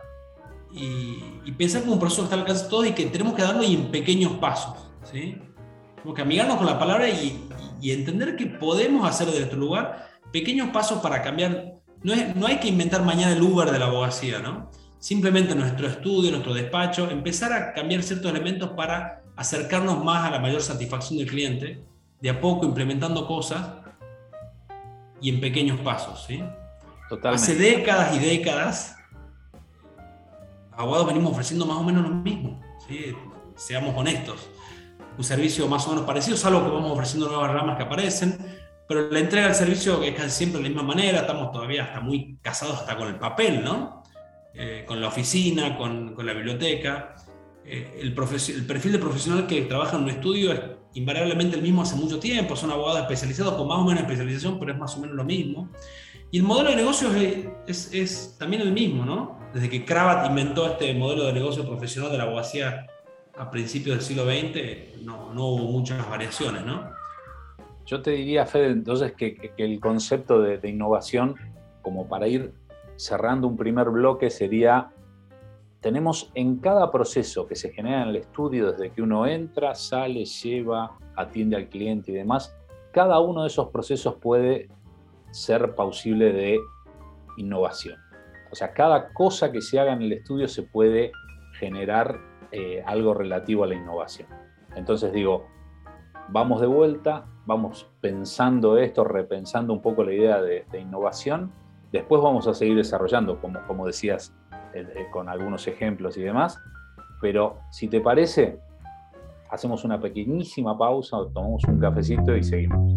y, 0.71 1.17
y, 1.45 1.51
pensar 1.53 1.81
como 1.81 1.93
un 1.93 1.99
proceso 1.99 2.21
que 2.21 2.25
está 2.25 2.35
al 2.35 2.41
alcance 2.41 2.65
de 2.65 2.69
todos 2.69 2.87
y 2.87 2.91
que 2.91 3.05
tenemos 3.07 3.33
que 3.33 3.41
darlo 3.41 3.63
en 3.63 3.89
pequeños 3.89 4.33
pasos, 4.33 4.75
¿sí? 5.03 5.41
Tenemos 5.95 6.15
que 6.15 6.21
amigarnos 6.21 6.57
con 6.57 6.65
la 6.67 6.77
palabra 6.77 7.09
y, 7.09 7.27
y 7.27 7.68
entender 7.81 8.35
que 8.35 8.45
podemos 8.45 9.07
hacer 9.07 9.27
de 9.27 9.37
nuestro 9.37 9.59
lugar 9.59 10.09
pequeños 10.31 10.69
pasos 10.69 10.99
para 10.99 11.21
cambiar. 11.21 11.75
No, 12.03 12.13
es, 12.13 12.35
no 12.35 12.47
hay 12.47 12.59
que 12.59 12.67
inventar 12.67 13.03
mañana 13.03 13.33
el 13.33 13.41
Uber 13.41 13.71
de 13.71 13.79
la 13.79 13.85
abogacía, 13.85 14.39
¿no? 14.39 14.69
simplemente 14.99 15.55
nuestro 15.55 15.87
estudio, 15.87 16.29
nuestro 16.31 16.53
despacho, 16.53 17.09
empezar 17.09 17.53
a 17.53 17.73
cambiar 17.73 18.03
ciertos 18.03 18.29
elementos 18.29 18.71
para 18.71 19.23
acercarnos 19.35 20.03
más 20.03 20.27
a 20.27 20.31
la 20.31 20.39
mayor 20.39 20.61
satisfacción 20.61 21.17
del 21.17 21.27
cliente, 21.27 21.83
de 22.21 22.29
a 22.29 22.39
poco 22.39 22.65
implementando 22.65 23.25
cosas 23.25 23.65
y 25.21 25.29
en 25.29 25.39
pequeños 25.39 25.79
pasos. 25.79 26.25
¿sí? 26.27 26.43
Hace 27.23 27.55
décadas 27.55 28.15
y 28.15 28.19
décadas, 28.19 28.97
abogados 30.73 31.07
venimos 31.07 31.31
ofreciendo 31.31 31.65
más 31.65 31.77
o 31.77 31.83
menos 31.83 32.03
lo 32.03 32.09
mismo, 32.09 32.61
¿sí? 32.87 33.15
seamos 33.55 33.95
honestos. 33.97 34.49
Un 35.19 35.25
servicio 35.25 35.67
más 35.67 35.85
o 35.85 35.89
menos 35.89 36.05
parecido, 36.05 36.37
salvo 36.37 36.63
que 36.63 36.71
vamos 36.71 36.93
ofreciendo 36.93 37.27
nuevas 37.27 37.51
ramas 37.51 37.75
que 37.75 37.83
aparecen, 37.83 38.37
pero 38.87 39.11
la 39.11 39.19
entrega 39.19 39.47
del 39.47 39.55
servicio 39.55 40.01
es 40.01 40.15
casi 40.15 40.29
siempre 40.29 40.59
de 40.59 40.63
la 40.63 40.69
misma 40.69 40.83
manera, 40.83 41.19
estamos 41.19 41.51
todavía 41.51 41.83
hasta 41.83 41.99
muy 41.99 42.37
casados 42.41 42.75
hasta 42.77 42.95
con 42.95 43.09
el 43.09 43.15
papel, 43.15 43.61
¿no? 43.61 44.01
Eh, 44.53 44.85
con 44.87 45.01
la 45.01 45.09
oficina, 45.09 45.77
con, 45.77 46.15
con 46.15 46.25
la 46.25 46.31
biblioteca. 46.31 47.15
Eh, 47.65 47.99
el, 47.99 48.07
el, 48.07 48.13
perfil 48.65 48.91
de 48.93 48.97
profesional 48.97 49.45
que 49.45 49.63
trabaja 49.63 49.97
en 49.97 50.03
un 50.03 50.09
estudio 50.09 50.53
es 50.53 50.61
invariablemente 50.93 51.57
el 51.57 51.63
mismo 51.63 51.81
hace 51.81 51.97
mucho 51.97 52.17
tiempo, 52.17 52.55
son 52.55 52.71
abogados 52.71 53.01
especializados 53.01 53.55
con 53.55 53.67
más 53.67 53.79
o 53.79 53.83
menos 53.83 54.03
especialización, 54.03 54.57
pero 54.57 54.71
es 54.71 54.77
más 54.79 54.95
o 54.95 55.01
menos 55.01 55.17
lo 55.17 55.25
mismo. 55.25 55.69
Y 56.31 56.37
el 56.37 56.43
modelo 56.43 56.69
de 56.69 56.77
negocios 56.77 57.13
es, 57.67 57.93
es, 57.93 58.37
también 58.39 58.61
el 58.61 58.71
mismo, 58.71 59.03
¿no? 59.03 59.37
Desde 59.53 59.69
que 59.69 59.83
Kravat 59.83 60.27
inventó 60.27 60.65
este 60.65 60.93
modelo 60.93 61.25
de 61.25 61.33
negocio 61.33 61.67
profesional 61.67 62.09
de 62.09 62.19
la 62.19 62.23
abogacía 62.23 62.87
a 63.39 63.49
principios 63.49 63.95
del 63.95 64.05
siglo 64.05 64.25
XX, 64.25 65.01
no, 65.05 65.33
no 65.33 65.45
hubo 65.47 65.71
muchas 65.71 66.07
variaciones, 66.09 66.65
¿no? 66.65 66.91
Yo 67.85 68.01
te 68.01 68.11
diría, 68.11 68.45
Fede, 68.45 68.67
entonces 68.67 69.13
que, 69.13 69.35
que 69.35 69.63
el 69.63 69.79
concepto 69.79 70.41
de, 70.41 70.59
innovación, 70.69 71.35
como 71.81 72.07
para 72.09 72.27
ir 72.27 72.53
cerrando 72.97 73.47
un 73.47 73.55
primer 73.55 73.89
bloque 73.91 74.29
sería, 74.29 74.91
tenemos 75.79 76.31
en 76.35 76.57
cada 76.57 76.91
proceso 76.91 77.47
que 77.47 77.55
se 77.55 77.71
genera 77.71 78.03
en 78.03 78.09
el 78.09 78.17
estudio, 78.17 78.73
desde 78.73 78.91
que 78.91 79.01
uno 79.01 79.25
entra, 79.25 79.73
sale, 79.73 80.25
lleva, 80.25 80.97
atiende 81.15 81.55
al 81.55 81.69
cliente 81.69 82.11
y 82.11 82.15
demás, 82.15 82.53
cada 82.91 83.21
uno 83.21 83.43
de 83.43 83.47
esos 83.47 83.69
procesos 83.69 84.15
puede 84.15 84.67
ser 85.31 85.75
pausible 85.75 86.33
de 86.33 86.59
innovación. 87.37 87.95
O 88.51 88.55
sea, 88.55 88.73
cada 88.73 89.13
cosa 89.13 89.49
que 89.49 89.61
se 89.61 89.79
haga 89.79 89.93
en 89.93 90.01
el 90.01 90.11
estudio 90.11 90.49
se 90.49 90.63
puede 90.63 91.13
generar 91.53 92.19
eh, 92.51 92.83
algo 92.85 93.13
relativo 93.13 93.63
a 93.63 93.67
la 93.67 93.75
innovación. 93.75 94.27
Entonces 94.75 95.11
digo, 95.13 95.45
vamos 96.29 96.61
de 96.61 96.67
vuelta, 96.67 97.25
vamos 97.45 97.89
pensando 98.01 98.77
esto, 98.77 99.03
repensando 99.03 99.73
un 99.73 99.81
poco 99.81 100.03
la 100.03 100.13
idea 100.13 100.41
de 100.41 100.79
innovación 100.79 101.51
Después 101.91 102.21
vamos 102.21 102.47
a 102.47 102.53
seguir 102.53 102.77
desarrollando, 102.77 103.41
como, 103.41 103.59
como 103.65 103.87
decías, 103.87 104.33
eh, 104.73 104.85
eh, 104.95 105.07
con 105.11 105.27
algunos 105.27 105.67
ejemplos 105.67 106.17
y 106.17 106.21
demás. 106.21 106.59
Pero 107.19 107.57
si 107.71 107.87
te 107.87 107.99
parece, 107.99 108.59
hacemos 109.49 109.83
una 109.83 109.99
pequeñísima 109.99 110.77
pausa, 110.77 111.17
tomamos 111.33 111.63
un 111.67 111.79
cafecito 111.79 112.35
y 112.37 112.43
seguimos. 112.43 112.93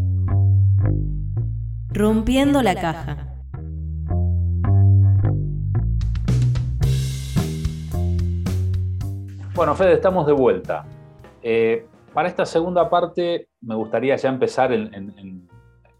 Rompiendo 1.88 2.62
la 2.62 2.75
caja. 2.75 3.31
Bueno, 9.62 9.76
Fede, 9.76 9.92
estamos 9.92 10.26
de 10.26 10.33
vuelta. 10.33 10.85
Eh, 11.40 11.87
para 12.12 12.26
esta 12.28 12.45
segunda 12.45 12.90
parte 12.90 13.47
me 13.61 13.76
gustaría 13.76 14.16
ya 14.16 14.28
empezar 14.28 14.73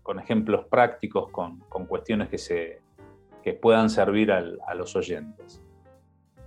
con 0.03 0.19
ejemplos 0.19 0.67
prácticos, 0.67 1.31
con, 1.31 1.61
con 1.69 1.87
cuestiones 1.87 2.29
que 2.29 2.39
se, 2.39 2.81
que 3.41 3.53
puedan 3.53 3.89
servir 3.89 4.33
a 4.33 4.75
los 4.75 4.97
oyentes. 4.97 5.63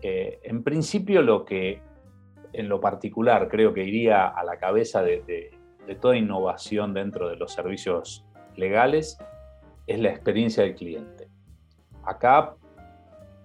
Eh, 0.02 0.42
en 0.44 0.62
principio, 0.62 1.22
lo 1.22 1.46
que 1.46 1.82
en 2.52 2.68
lo 2.68 2.82
particular 2.82 3.48
creo 3.48 3.74
que 3.74 3.86
iría 3.86 4.28
a 4.28 4.44
la 4.44 4.58
cabeza 4.58 5.02
de, 5.02 5.58
toda 6.02 6.18
innovación 6.18 6.94
dentro 6.94 7.30
de 7.30 7.38
los 7.38 7.54
servicios 7.54 8.26
legales 8.58 9.18
es 9.88 10.00
la 10.02 10.10
experiencia 10.10 10.64
del 10.64 10.76
cliente. 10.76 11.30
Acá, 12.04 12.58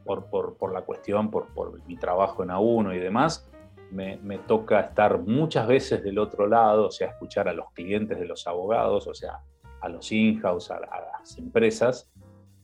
por, 0.04 0.72
la 0.72 0.82
cuestión, 0.82 1.30
por, 1.30 1.46
mi 1.86 1.96
trabajo 1.96 2.42
en 2.42 2.48
A1 2.48 2.96
y 2.96 2.98
demás, 2.98 3.46
me, 3.90 4.38
toca 4.46 4.80
estar 4.80 5.18
muchas 5.18 5.66
veces 5.66 6.02
del 6.02 6.18
otro 6.18 6.46
lado, 6.46 6.86
o 6.86 6.90
sea, 6.90 7.08
escuchar 7.08 7.48
a 7.48 7.52
los 7.52 7.72
clientes 7.72 8.18
de 8.18 8.26
los 8.26 8.46
abogados, 8.46 9.06
o 9.06 9.14
sea, 9.14 9.40
a 9.80 9.88
los 9.88 10.10
in-house, 10.12 10.70
a, 10.70 10.80
las 10.80 11.38
empresas, 11.38 12.10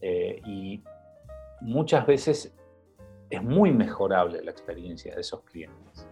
eh, 0.00 0.40
y 0.44 0.82
muchas 1.60 2.06
veces 2.06 2.54
es 3.28 3.42
muy 3.42 3.72
mejorable 3.72 4.42
la 4.42 4.50
experiencia 4.50 5.14
de 5.14 5.20
esos 5.20 5.42
clientes. 5.42 6.06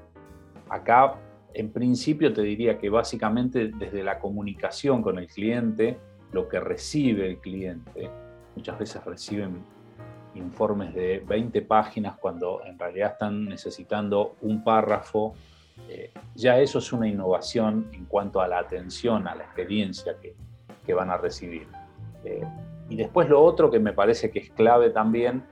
Acá, 0.69 1.15
en 1.53 1.71
principio, 1.71 2.33
te 2.33 2.43
diría 2.43 2.79
que 2.79 2.91
básicamente 2.91 3.71
desde 3.79 4.03
la 4.03 4.19
comunicación 4.19 5.03
con 5.03 5.19
el 5.19 5.29
cliente, 5.29 5.99
lo 6.33 6.49
que 6.49 6.59
recibe 6.59 7.29
el 7.29 7.39
cliente, 7.39 8.11
muchas 8.57 8.79
veces 8.79 9.05
reciben 9.05 9.63
informes 10.35 10.95
de 10.95 11.23
20 11.27 11.63
páginas 11.63 12.17
cuando 12.19 12.63
en 12.65 12.79
realidad 12.79 13.13
están 13.13 13.47
necesitando 13.47 14.37
un 14.43 14.63
párrafo. 14.63 15.35
Eh, 15.89 16.13
ya 16.35 16.59
eso 16.59 16.79
es 16.79 16.93
una 16.93 17.09
innovación 17.09 17.89
en 17.93 18.05
cuanto 18.07 18.41
a 18.41 18.49
la 18.49 18.59
atención, 18.59 19.27
a 19.27 19.35
la 19.35 19.45
experiencia 19.45 20.17
que, 20.21 20.35
van 20.93 21.11
a 21.11 21.17
recibir. 21.17 21.67
Eh, 22.25 22.45
y 22.91 22.97
después 22.97 23.29
lo 23.29 23.43
otro 23.43 23.71
que 23.71 23.81
me 23.81 23.95
parece 23.95 24.31
que 24.31 24.39
es 24.39 24.51
clave 24.51 24.91
también 24.91 25.45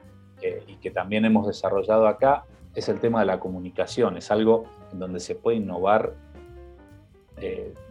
eh, 0.42 0.62
y 0.66 0.76
que 0.76 0.90
también 0.90 1.24
hemos 1.24 1.46
desarrollado 1.46 2.06
acá 2.06 2.44
es 2.74 2.88
el 2.90 3.00
tema 3.00 3.20
de 3.20 3.26
la 3.26 3.40
comunicación. 3.40 4.18
Es 4.18 4.30
algo 4.30 4.64
en 4.92 4.98
donde 4.98 5.20
se 5.20 5.34
puede 5.34 5.56
innovar 5.56 6.14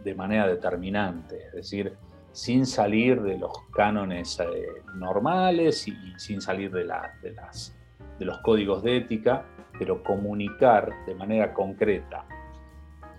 de 0.02 0.14
manera 0.14 0.46
determinante. 0.46 1.48
Es 1.48 1.52
decir, 1.52 1.94
sin 2.32 2.66
salir 2.66 3.22
de 3.22 3.38
los 3.38 3.52
cánones 3.72 4.40
eh, 4.40 4.82
normales 4.94 5.86
y, 5.86 5.94
sin 6.16 6.40
salir 6.40 6.70
de, 6.72 6.84
de, 7.22 7.32
las, 7.32 7.76
de 8.18 8.24
los 8.24 8.38
códigos 8.38 8.82
de 8.82 8.96
ética, 8.96 9.44
pero 9.78 10.02
comunicar 10.02 10.90
de 11.06 11.14
manera 11.14 11.52
concreta. 11.52 12.24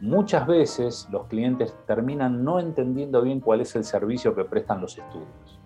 Muchas 0.01 0.45
veces 0.47 1.07
los 1.11 1.27
clientes 1.27 1.73
terminan 1.87 2.43
no 2.43 2.59
entendiendo 2.59 3.21
bien 3.21 3.39
cuál 3.39 3.61
es 3.61 3.75
el 3.75 3.83
servicio 3.83 4.35
que 4.35 4.43
prestan 4.43 4.81
los 4.81 4.97
estudios. 4.97 5.59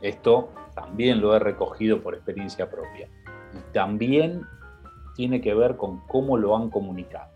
Esto 0.00 0.48
también 0.74 1.20
lo 1.20 1.34
he 1.36 1.38
recogido 1.38 2.02
por 2.02 2.14
experiencia 2.14 2.70
propia. 2.70 3.08
Y 3.52 3.72
también 3.72 4.42
tiene 5.14 5.40
que 5.40 5.54
ver 5.54 5.76
con 5.76 6.00
cómo 6.06 6.38
lo 6.38 6.56
han 6.56 6.70
comunicado. 6.70 7.30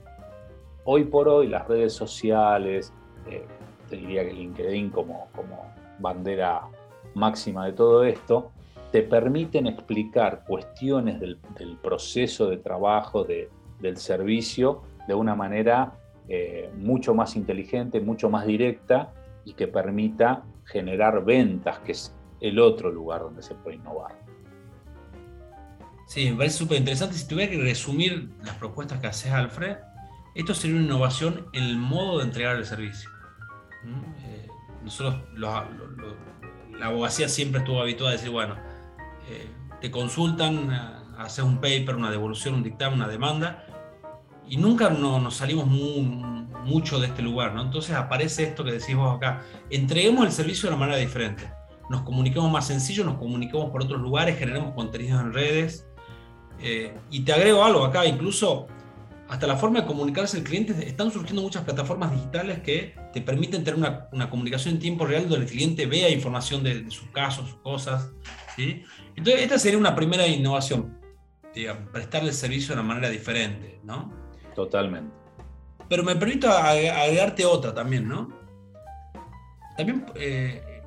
Hoy 0.85 1.05
por 1.05 1.29
hoy 1.29 1.49
las 1.49 1.69
redes 1.69 1.93
sociales, 1.93 2.93
eh, 3.27 3.47
te 3.89 3.97
diría 3.97 4.25
que 4.25 4.33
LinkedIn 4.33 4.91
como, 4.91 5.29
como 5.35 5.73
bandera 5.99 6.63
máxima 7.15 7.67
de 7.67 7.73
todo 7.73 8.05
esto, 8.05 8.53
te 8.93 9.03
permiten 9.03 9.67
explicar 9.67 10.45
cuestiones 10.47 11.21
del, 11.21 11.39
proceso 11.83 12.49
de 12.49 12.59
trabajo, 12.59 13.25
del 13.25 13.97
servicio, 13.97 14.83
de 15.07 15.15
una 15.15 15.35
manera 15.35 15.99
eh, 16.29 16.71
mucho 16.77 17.15
más 17.15 17.37
inteligente, 17.37 18.01
mucho 18.01 18.31
más 18.31 18.47
directa 18.47 19.13
y 19.45 19.55
que 19.55 19.69
permita 19.69 20.45
generar 20.65 21.25
ventas, 21.25 21.79
que 21.81 21.93
es 21.93 22.15
el 22.41 22.59
otro 22.59 22.91
lugar 22.91 23.21
donde 23.21 23.43
se 23.43 23.55
puede 23.55 23.77
innovar. 23.77 24.19
Sí, 26.07 26.31
me 26.31 26.37
parece 26.37 26.59
súper 26.59 26.79
interesante. 26.79 27.17
Si 27.17 27.27
tuviera 27.27 27.51
que 27.51 27.59
resumir 27.59 28.31
las 28.45 28.55
propuestas 28.57 29.01
que 29.01 29.09
haces, 29.09 29.33
Alfred, 29.33 29.77
esto 30.35 30.55
sería 30.55 30.77
una 30.77 30.85
innovación 30.85 31.47
en 31.53 31.65
el 31.65 31.77
modo 31.79 32.19
de 32.19 32.25
entregar 32.25 32.57
el 32.57 32.65
servicio. 32.65 33.11
Eh, 34.25 34.49
nosotros, 34.83 35.23
la 35.37 35.67
abogacía 36.83 37.29
siempre 37.29 37.61
estuvo 37.61 37.81
habituada 37.81 38.13
a 38.13 38.17
decir, 38.17 38.31
bueno, 38.31 38.57
eh, 39.29 39.49
te 39.81 39.91
consultan, 39.91 40.73
eh, 40.73 40.81
haces 41.19 41.45
un 41.45 41.57
paper, 41.57 41.97
una 41.97 42.11
devolución, 42.11 42.55
un 42.55 42.63
dictamen, 42.63 43.01
una 43.01 43.09
demanda, 43.09 43.65
y 44.49 44.57
nunca 44.59 44.91
nos 44.91 45.35
salimos 45.35 45.67
mucho 45.67 47.01
de 47.01 47.09
este 47.09 47.23
lugar, 47.23 47.55
¿no? 47.55 47.63
Entonces 47.63 47.97
aparece 47.97 48.45
esto 48.45 48.63
que 48.63 48.73
decís 48.73 48.95
vos 48.95 49.17
acá, 49.17 49.43
entreguemos 49.71 50.25
el 50.25 50.33
servicio 50.33 50.69
de 50.69 50.77
una 50.77 50.87
manera 50.87 50.99
diferente, 50.99 51.51
nos 51.91 52.03
comuniquemos 52.03 52.51
más 52.51 52.67
sencillo, 52.67 53.05
nos 53.05 53.17
comuniquemos 53.17 53.71
por 53.71 53.83
otros 53.83 54.01
lugares, 54.01 54.39
generemos 54.39 54.75
contenidos 54.75 55.21
en 55.21 55.33
redes, 55.33 55.87
y 57.11 57.21
te 57.21 57.33
agrego 57.33 57.65
algo 57.65 57.85
acá, 57.85 58.07
incluso 58.07 58.69
hasta 59.29 59.47
la 59.47 59.57
forma 59.57 59.81
de 59.81 59.87
comunicarse 59.87 60.39
el 60.39 60.45
cliente, 60.45 60.73
están 60.87 61.11
surgiendo 61.11 61.43
muchas 61.43 61.65
plataformas 61.65 62.13
digitales 62.13 62.61
que 62.61 62.95
te 63.13 63.21
permiten 63.21 63.65
tener 63.65 63.79
una, 63.79 64.09
una 64.13 64.31
comunicación 64.31 64.75
en 64.75 64.81
tiempo 64.81 65.05
real 65.05 65.29
donde 65.29 65.47
el 65.47 65.51
cliente 65.51 65.87
vea 65.87 66.09
información 66.11 66.63
de, 66.63 66.91
sus 66.91 67.09
casos, 67.11 67.51
sus 67.51 67.59
cosas. 67.59 68.11
¿sí? 68.55 68.85
Entonces, 69.17 69.43
esta 69.43 69.59
sería 69.59 69.79
una 69.79 69.95
primera 69.95 70.27
innovación, 70.27 70.99
digamos, 71.55 71.91
prestarle 71.91 72.29
el 72.29 72.35
servicio 72.35 72.75
de 72.75 72.81
una 72.81 72.89
manera 72.89 73.09
diferente, 73.11 73.81
¿no? 73.83 74.13
Totalmente. 74.55 75.13
Pero 75.89 76.03
me 76.03 76.17
permito 76.17 76.51
agregarte 76.51 77.45
otra 77.45 77.75
también, 77.75 78.09
¿no? 78.09 78.29
También 79.77 80.07
eh, 80.15 80.83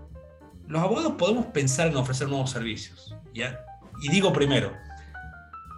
los 0.67 0.81
abogados 0.81 1.13
podemos 1.13 1.45
pensar 1.47 1.87
en 1.87 1.97
ofrecer 1.97 2.27
nuevos 2.27 2.51
servicios. 2.51 3.15
¿ya? 3.33 3.65
Y 4.01 4.09
digo 4.09 4.33
primero, 4.33 4.71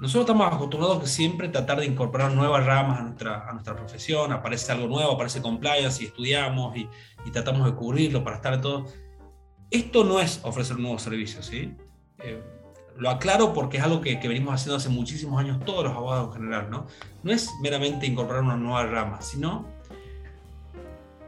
nosotros 0.01 0.23
estamos 0.23 0.51
acostumbrados 0.51 0.99
que 0.99 1.07
siempre 1.07 1.47
tratar 1.47 1.79
de 1.79 1.85
incorporar 1.85 2.33
nuevas 2.33 2.65
ramas 2.65 2.99
a 2.99 3.03
nuestra, 3.03 3.47
a 3.47 3.51
nuestra 3.51 3.75
profesión, 3.75 4.31
aparece 4.31 4.71
algo 4.71 4.87
nuevo, 4.87 5.11
aparece 5.11 5.43
compliance 5.43 6.01
y 6.01 6.07
estudiamos 6.07 6.75
y, 6.75 6.89
tratamos 7.31 7.67
de 7.67 7.75
cubrirlo 7.75 8.23
para 8.23 8.37
estar 8.37 8.59
todo. 8.59 8.87
Esto 9.69 10.03
no 10.03 10.19
es 10.19 10.39
ofrecer 10.41 10.79
nuevos 10.79 11.03
servicios, 11.03 11.45
¿sí? 11.45 11.75
Eh, 12.17 12.41
lo 12.97 13.11
aclaro 13.11 13.53
porque 13.53 13.77
es 13.77 13.83
algo 13.83 14.01
que, 14.01 14.19
que, 14.19 14.27
venimos 14.27 14.55
haciendo 14.55 14.77
hace 14.77 14.89
muchísimos 14.89 15.39
años 15.39 15.63
todos 15.63 15.83
los 15.83 15.93
abogados 15.93 16.29
en 16.29 16.41
general, 16.41 16.71
¿no? 16.71 16.87
No 17.21 17.31
es 17.31 17.51
meramente 17.61 18.07
incorporar 18.07 18.41
una 18.41 18.57
nueva 18.57 18.87
rama, 18.87 19.21
sino 19.21 19.67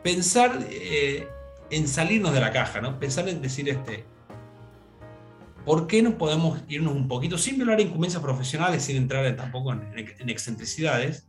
pensar 0.02 0.66
eh, 0.72 1.28
en 1.70 1.88
salirnos 1.88 2.34
de 2.34 2.40
la 2.40 2.52
caja, 2.52 2.82
¿no? 2.82 3.00
Pensar 3.00 3.30
en 3.30 3.40
decir, 3.40 3.70
este, 3.70 4.04
¿por 5.66 5.88
qué 5.88 6.02
no 6.02 6.18
podemos 6.18 6.62
irnos 6.68 6.94
un 6.94 7.08
poquito, 7.08 7.38
sin 7.38 7.58
violar 7.58 7.80
incumbencias 7.80 8.22
profesionales, 8.22 8.84
sin 8.84 8.98
entrar 8.98 9.36
tampoco 9.36 9.74
en, 9.74 10.30
excentricidades? 10.30 11.28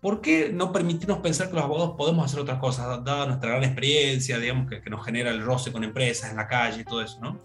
¿Por 0.00 0.20
qué 0.20 0.50
no 0.52 0.72
permitirnos 0.72 1.18
pensar 1.18 1.48
que 1.48 1.54
los 1.54 1.64
abogados 1.64 1.94
podemos 1.96 2.24
hacer 2.24 2.40
otras 2.40 2.58
cosas, 2.58 3.02
dada 3.04 3.26
nuestra 3.26 3.50
gran 3.50 3.64
experiencia, 3.64 4.38
digamos, 4.38 4.68
que, 4.68 4.90
nos 4.90 5.04
genera 5.04 5.30
el 5.30 5.42
roce 5.42 5.72
con 5.72 5.84
empresas 5.84 6.30
en 6.30 6.36
la 6.36 6.46
calle 6.46 6.82
y 6.82 6.84
todo 6.84 7.02
eso, 7.02 7.18
¿no? 7.20 7.40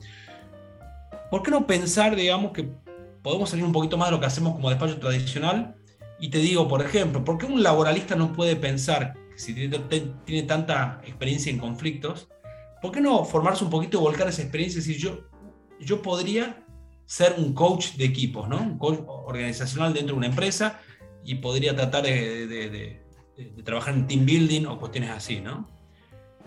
¿Por 1.30 1.44
qué 1.44 1.52
no 1.52 1.66
pensar, 1.66 2.16
digamos, 2.16 2.52
que 2.52 2.70
podemos 3.22 3.50
salir 3.50 3.64
un 3.64 3.72
poquito 3.72 3.98
más 3.98 4.10
de 4.10 4.12
lo 4.16 4.20
que 4.20 4.26
hacemos 4.26 4.54
como 4.54 4.70
despacho 4.70 5.00
tradicional? 5.00 5.76
Y 6.20 6.30
te 6.30 6.40
digo, 6.40 6.68
por 6.68 6.82
ejemplo, 6.82 7.24
¿por 7.24 7.38
qué 7.38 7.46
un 7.46 7.64
laboralista 7.64 8.16
no 8.16 8.34
puede 8.34 8.56
pensar, 8.56 9.14
que 9.32 9.40
si 9.40 9.54
tiene, 9.54 9.80
tiene 10.26 10.44
tanta 10.44 11.02
experiencia 11.04 11.52
en 11.52 11.58
conflictos, 11.58 12.28
¿por 12.82 12.92
qué 12.92 13.02
no 13.02 13.24
formarse 13.24 13.64
un 13.64 13.70
poquito 13.70 13.98
y 13.98 14.02
volcar 14.02 14.28
esa 14.28 14.42
experiencia 14.42 14.80
y 14.80 14.82
decir, 14.82 14.98
yo, 14.98 15.31
yo 15.82 16.02
podría 16.02 16.66
ser 17.06 17.36
un 17.38 17.54
coach 17.54 17.96
de 17.96 18.06
equipos, 18.06 18.48
¿no? 18.48 18.58
Un 18.58 18.78
coach 18.78 19.00
organizacional 19.06 19.94
dentro 19.94 20.14
de 20.16 20.20
una 20.20 20.28
empresa 20.28 20.80
y 21.26 21.36
podría 21.36 21.76
tratar 21.76 22.04
de, 22.04 23.02
trabajar 23.64 23.94
en 23.94 24.08
team 24.08 24.26
building 24.26 24.66
o 24.66 24.80
cuestiones 24.80 25.10
así, 25.10 25.42
¿no? 25.42 25.68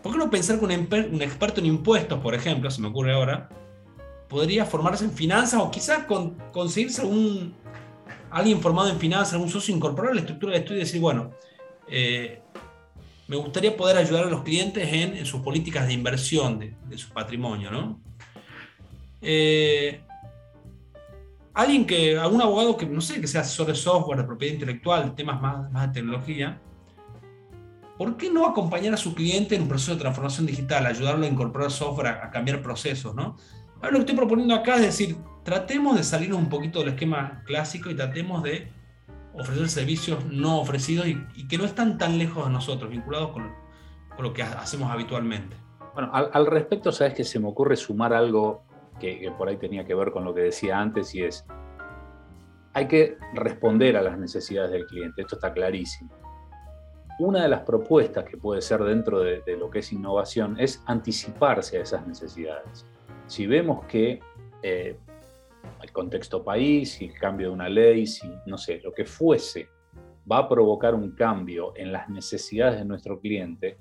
¿Por 0.03 0.12
qué 0.12 0.19
no 0.19 0.31
pensar 0.31 0.59
que 0.59 0.64
un, 0.64 1.23
experto 1.23 1.61
en 1.61 1.67
impuestos, 1.67 2.19
por 2.21 2.35
ejemplo, 2.35 2.71
se 2.71 2.81
me 2.81 2.88
ocurre 2.88 3.12
ahora, 3.12 3.49
podría 4.29 4.64
formarse 4.64 5.05
en 5.05 5.12
finanzas 5.12 5.61
o 5.61 5.71
quizás 5.71 6.07
conseguirse 6.53 7.05
un, 7.05 7.55
alguien 8.31 8.61
formado 8.61 8.88
en 8.91 8.99
finanzas, 8.99 9.41
un 9.41 9.49
socio 9.49 9.75
incorporar 9.75 10.12
a 10.12 10.14
la 10.14 10.21
estructura 10.21 10.53
de 10.53 10.59
estudio 10.59 10.81
y 10.81 10.85
decir, 10.85 11.00
bueno, 11.00 11.33
eh, 11.88 12.43
me 13.29 13.37
gustaría 13.37 13.76
poder 13.76 13.97
ayudar 13.97 14.25
a 14.25 14.31
los 14.31 14.43
clientes 14.43 14.87
en, 14.93 15.25
sus 15.25 15.41
políticas 15.41 15.87
de 15.87 15.95
inversión 15.95 16.59
de, 16.59 16.75
de 16.88 16.99
su 16.99 17.11
patrimonio, 17.11 17.71
¿no? 17.71 18.03
Eh, 19.26 20.02
alguien 21.54 21.87
que, 21.87 22.19
algún 22.19 22.43
abogado 22.43 22.76
que, 22.76 22.85
no 22.85 23.00
sé, 23.00 23.21
que 23.21 23.26
sea 23.26 23.40
asesor 23.40 23.69
de 23.69 23.75
software, 23.75 24.19
de 24.19 24.25
propiedad 24.25 24.52
intelectual, 24.52 25.14
temas 25.14 25.40
más, 25.40 25.73
más 25.73 25.87
de 25.88 25.95
tecnología, 25.95 26.61
¿por 27.97 28.16
qué 28.16 28.31
no 28.31 28.47
acompañar 28.47 28.93
a 28.93 28.99
su 28.99 29.14
cliente 29.14 29.54
en 29.54 29.62
un 29.62 29.69
proceso 29.69 29.95
de 29.95 30.00
transformación 30.00 30.47
digital, 30.47 30.85
ayudarlo 30.85 31.25
a 31.25 31.28
incorporar 31.28 31.71
software, 31.71 32.09
a, 32.09 32.31
cambiar 32.31 32.61
procesos, 32.61 33.14
¿no? 33.14 33.37
Lo 33.83 33.90
que 33.90 33.99
estoy 33.99 34.16
proponiendo 34.16 34.54
acá 34.54 34.76
es 34.76 34.83
decir, 34.83 35.16
tratemos 35.43 35.97
de 35.97 36.04
salirnos 36.04 36.38
un 36.38 36.49
poquito 36.49 36.81
del 36.81 36.88
esquema 36.90 37.43
clásico 37.45 37.90
y 37.90 37.95
tratemos 37.95 38.43
de 38.43 38.69
ofrecer 39.35 39.69
servicios 39.69 40.25
no 40.25 40.59
ofrecidos 40.59 41.07
y, 41.07 41.49
que 41.49 41.59
no 41.59 41.64
están 41.64 41.99
tan 41.99 42.19
lejos 42.19 42.47
de 42.47 42.52
nosotros, 42.52 42.90
vinculados 42.90 43.31
con, 43.33 43.52
con 44.16 44.25
lo 44.25 44.33
que 44.33 44.43
hacemos 44.43 44.90
habitualmente. 44.90 45.57
Bueno, 45.93 46.11
al, 46.12 46.31
al, 46.33 46.47
respecto, 46.47 46.93
sabes 46.93 47.14
que 47.14 47.25
se 47.25 47.38
me 47.38 47.47
ocurre 47.47 47.76
sumar 47.76 48.14
algo 48.14 48.64
que, 48.99 49.33
por 49.37 49.49
ahí 49.49 49.57
tenía 49.57 49.85
que 49.85 49.95
ver 49.95 50.11
con 50.11 50.25
lo 50.25 50.35
que 50.35 50.43
decía 50.43 50.79
antes 50.79 51.15
y 51.15 51.23
es, 51.23 51.45
hay 52.73 52.89
que 52.89 53.17
responder 53.35 53.97
a 53.97 54.03
las 54.03 54.19
necesidades 54.19 54.73
del 54.73 54.87
cliente, 54.87 55.23
esto 55.23 55.37
está 55.37 55.53
clarísimo. 55.53 56.11
Una 57.21 57.43
de 57.43 57.49
las 57.49 57.61
propuestas 57.61 58.25
que 58.25 58.37
puede 58.37 58.61
ser 58.61 58.83
dentro 58.83 59.21
de, 59.21 59.43
lo 59.57 59.71
que 59.71 59.79
es 59.79 59.93
innovación 59.93 60.59
es 60.59 60.83
anticiparse 60.87 61.79
a 61.79 61.83
esas 61.83 62.07
necesidades. 62.07 62.85
Si 63.29 63.47
vemos 63.47 63.85
que 63.87 64.19
eh, 64.63 64.97
el 65.81 65.93
contexto 65.93 66.43
país, 66.43 66.95
si 66.95 67.07
el 67.07 67.15
cambio 67.15 67.49
de 67.49 67.55
una 67.55 67.69
ley, 67.69 68.07
si 68.07 68.29
no 68.47 68.59
sé, 68.59 68.81
lo 68.83 68.93
que 68.93 69.05
fuese, 69.05 69.69
va 70.31 70.39
a 70.39 70.49
provocar 70.49 70.95
un 70.95 71.13
cambio 71.13 71.73
en 71.77 71.93
las 71.93 72.09
necesidades 72.09 72.79
de 72.79 72.85
nuestro 72.85 73.21
cliente, 73.21 73.77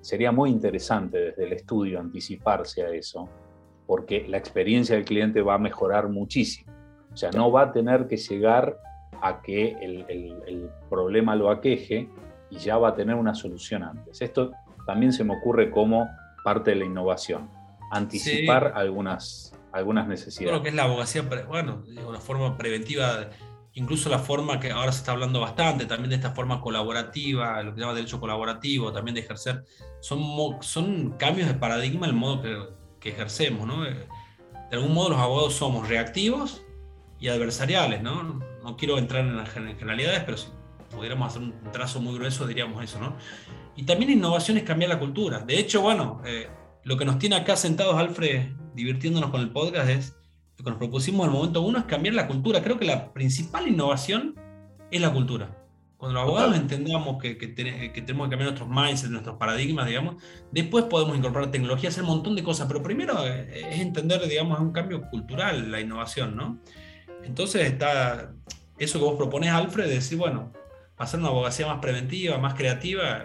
sería 0.00 0.32
muy 0.32 0.50
interesante 0.50 1.18
desde 1.18 1.44
el 1.44 1.52
estudio 1.52 2.00
anticiparse 2.00 2.82
a 2.82 2.90
eso, 2.90 3.28
porque 3.86 4.26
la 4.28 4.38
experiencia 4.38 4.96
del 4.96 5.04
cliente 5.04 5.42
va 5.42 5.54
a 5.54 5.58
mejorar 5.58 6.08
muchísimo. 6.08 6.72
O 7.12 7.16
sea, 7.16 7.30
no 7.30 7.50
va 7.50 7.62
a 7.62 7.72
tener 7.72 8.06
que 8.08 8.16
llegar 8.16 8.78
a 9.20 9.42
que 9.42 9.76
el, 9.80 10.70
problema 10.88 11.36
lo 11.36 11.50
aqueje 11.50 12.08
y 12.50 12.58
ya 12.58 12.76
va 12.76 12.90
a 12.90 12.94
tener 12.94 13.14
una 13.14 13.34
solución 13.34 13.82
antes. 13.82 14.20
Esto 14.20 14.52
también 14.86 15.12
se 15.12 15.24
me 15.24 15.34
ocurre 15.36 15.70
como 15.70 16.08
parte 16.44 16.70
de 16.72 16.76
la 16.76 16.84
innovación, 16.84 17.48
anticipar 17.90 18.72
algunas, 18.74 19.54
algunas 19.72 20.06
necesidades. 20.06 20.50
Creo 20.50 20.62
que 20.62 20.68
es 20.70 20.74
la 20.74 20.84
abogacía, 20.84 21.22
bueno, 21.48 21.82
una 22.06 22.20
forma 22.20 22.56
preventiva 22.56 23.28
incluso 23.74 24.08
la 24.08 24.18
forma 24.18 24.60
que 24.60 24.70
ahora 24.70 24.92
se 24.92 24.98
está 24.98 25.12
hablando 25.12 25.40
bastante, 25.40 25.86
también 25.86 26.10
de 26.10 26.16
esta 26.16 26.32
forma 26.32 26.60
colaborativa, 26.60 27.62
lo 27.62 27.70
que 27.70 27.76
se 27.76 27.80
llama 27.80 27.94
derecho 27.94 28.20
colaborativo, 28.20 28.92
también 28.92 29.14
de 29.14 29.22
ejercer, 29.22 29.64
son, 30.00 30.22
son 30.60 31.12
cambios 31.12 31.48
de 31.48 31.54
paradigma 31.54 32.06
el 32.06 32.12
modo 32.12 32.42
que, 32.42 32.56
que 33.02 33.10
ejercemos, 33.10 33.66
¿no? 33.66 33.84
Eh, 33.84 34.06
de 34.70 34.76
algún 34.76 34.94
modo 34.94 35.10
los 35.10 35.18
abogados 35.18 35.54
somos 35.54 35.88
reactivos 35.88 36.62
y 37.18 37.28
adversariales, 37.28 38.02
¿no? 38.02 38.40
No 38.62 38.76
quiero 38.76 38.96
entrar 38.96 39.24
en 39.24 39.36
las 39.36 39.50
generalidades, 39.50 40.22
pero 40.24 40.36
si 40.36 40.48
pudiéramos 40.94 41.28
hacer 41.28 41.42
un 41.42 41.54
trazo 41.72 42.00
muy 42.00 42.14
grueso 42.14 42.46
diríamos 42.46 42.82
eso, 42.82 43.00
¿no? 43.00 43.16
Y 43.76 43.84
también 43.84 44.10
innovación 44.10 44.56
es 44.56 44.62
cambiar 44.62 44.90
la 44.90 44.98
cultura. 44.98 45.40
De 45.40 45.58
hecho, 45.58 45.82
bueno, 45.82 46.22
eh, 46.24 46.48
lo 46.84 46.96
que 46.96 47.04
nos 47.04 47.18
tiene 47.18 47.36
acá 47.36 47.56
sentados, 47.56 47.96
Alfred, 47.96 48.50
divirtiéndonos 48.74 49.30
con 49.30 49.40
el 49.40 49.50
podcast 49.50 49.88
es 49.88 50.16
lo 50.58 50.64
que 50.64 50.70
nos 50.70 50.78
propusimos 50.78 51.26
en 51.26 51.32
el 51.32 51.36
momento 51.36 51.62
uno 51.62 51.78
es 51.78 51.84
cambiar 51.84 52.14
la 52.14 52.28
cultura. 52.28 52.62
Creo 52.62 52.78
que 52.78 52.84
la 52.84 53.12
principal 53.12 53.66
innovación 53.66 54.34
es 54.90 55.00
la 55.00 55.12
cultura. 55.12 55.61
Cuando 56.02 56.18
los 56.18 56.28
abogados 56.28 56.56
entendamos 56.56 57.22
que, 57.22 57.36
tenemos 57.36 57.92
que 57.92 58.04
cambiar 58.04 58.40
nuestros 58.40 58.68
mindsets, 58.68 59.08
nuestros 59.08 59.36
paradigmas, 59.36 59.86
digamos, 59.86 60.16
después 60.50 60.86
podemos 60.86 61.16
incorporar 61.16 61.52
tecnología, 61.52 61.90
hacer 61.90 62.02
un 62.02 62.08
montón 62.08 62.34
de 62.34 62.42
cosas, 62.42 62.66
pero 62.66 62.82
primero 62.82 63.24
eh, 63.24 63.70
es 63.70 63.80
entender, 63.80 64.20
digamos, 64.26 64.58
es 64.58 64.64
un 64.64 64.72
cambio 64.72 65.08
cultural 65.10 65.70
la 65.70 65.80
innovación, 65.80 66.34
¿no? 66.34 66.58
Entonces 67.22 67.68
está 67.68 68.32
eso 68.78 68.98
que 68.98 69.04
vos 69.04 69.14
propones, 69.14 69.52
Alfred, 69.52 69.84
de 69.84 69.94
decir, 69.94 70.18
bueno, 70.18 70.52
hacer 70.96 71.20
una 71.20 71.28
abogacía 71.28 71.68
más 71.68 71.78
preventiva, 71.78 72.36
más 72.36 72.54
creativa, 72.54 73.22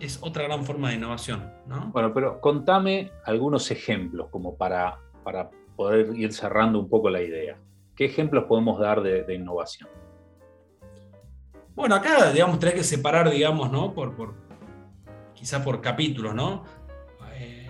es 0.00 0.18
otra 0.20 0.42
gran 0.42 0.64
forma 0.64 0.88
de 0.88 0.96
innovación, 0.96 1.48
¿no? 1.68 1.92
Bueno, 1.92 2.12
pero 2.12 2.40
contame 2.40 3.12
algunos 3.24 3.70
ejemplos 3.70 4.26
como 4.32 4.56
para, 4.56 4.98
para 5.22 5.48
poder 5.76 6.12
ir 6.16 6.32
cerrando 6.32 6.80
un 6.80 6.88
poco 6.88 7.08
la 7.08 7.22
idea. 7.22 7.56
¿Qué 7.94 8.06
ejemplos 8.06 8.46
podemos 8.48 8.80
dar 8.80 9.00
de, 9.00 9.32
innovación? 9.32 9.88
Bueno, 11.74 11.94
acá, 11.94 12.32
digamos, 12.32 12.58
tenés 12.58 12.74
que 12.74 12.84
separar, 12.84 13.30
digamos, 13.30 13.70
¿no? 13.70 13.94
Por, 13.94 14.14
por 14.14 14.34
quizá 15.34 15.64
por 15.64 15.80
capítulos, 15.80 16.34
¿no? 16.34 16.64
Eh, 17.34 17.66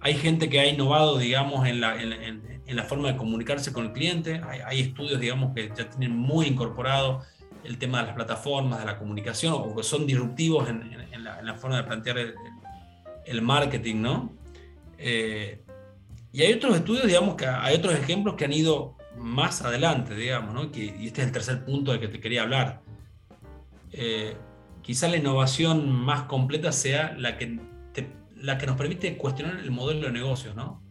hay 0.00 0.14
gente 0.14 0.50
que 0.50 0.60
ha 0.60 0.66
innovado, 0.66 1.18
digamos, 1.18 1.66
en 1.66 1.80
la, 1.80 2.00
en, 2.00 2.42
la, 2.66 2.82
forma 2.84 3.08
de 3.08 3.16
comunicarse 3.16 3.72
con 3.72 3.86
el 3.86 3.92
cliente. 3.92 4.42
Hay, 4.66 4.80
estudios, 4.80 5.18
digamos, 5.18 5.54
que 5.54 5.72
ya 5.74 5.88
tienen 5.88 6.16
muy 6.16 6.46
incorporado 6.46 7.22
el 7.64 7.78
tema 7.78 8.00
de 8.00 8.08
las 8.08 8.14
plataformas, 8.14 8.80
de 8.80 8.86
la 8.86 8.98
comunicación, 8.98 9.54
o 9.54 9.74
que 9.74 9.82
son 9.82 10.06
disruptivos 10.06 10.68
en, 10.68 11.24
la, 11.24 11.54
forma 11.54 11.78
de 11.78 11.84
plantear 11.84 12.18
el, 13.24 13.42
marketing, 13.42 13.96
¿no? 13.96 14.32
Eh, 14.98 15.64
y 16.32 16.42
hay 16.42 16.52
otros 16.52 16.76
estudios, 16.76 17.06
digamos, 17.06 17.34
que 17.34 17.46
hay 17.46 17.76
otros 17.76 17.94
ejemplos 17.94 18.34
que 18.34 18.44
han 18.44 18.52
ido 18.52 18.96
más 19.16 19.62
adelante, 19.62 20.14
digamos, 20.14 20.52
¿no? 20.52 20.70
Que, 20.70 20.94
y 21.00 21.06
este 21.06 21.22
es 21.22 21.28
el 21.28 21.32
tercer 21.32 21.64
punto 21.64 21.92
de 21.92 21.98
que 21.98 22.08
te 22.08 22.20
quería 22.20 22.42
hablar. 22.42 22.82
Eh, 23.92 24.36
quizá 24.82 25.08
la 25.08 25.16
innovación 25.16 25.90
más 25.90 26.22
completa 26.22 26.72
sea 26.72 27.14
la 27.18 27.36
que, 27.36 27.60
la 28.36 28.58
que 28.58 28.66
nos 28.66 28.76
permite 28.76 29.16
cuestionar 29.16 29.58
el 29.58 29.70
modelo 29.70 30.06
de 30.06 30.12
negocios, 30.12 30.54
¿no? 30.54 30.82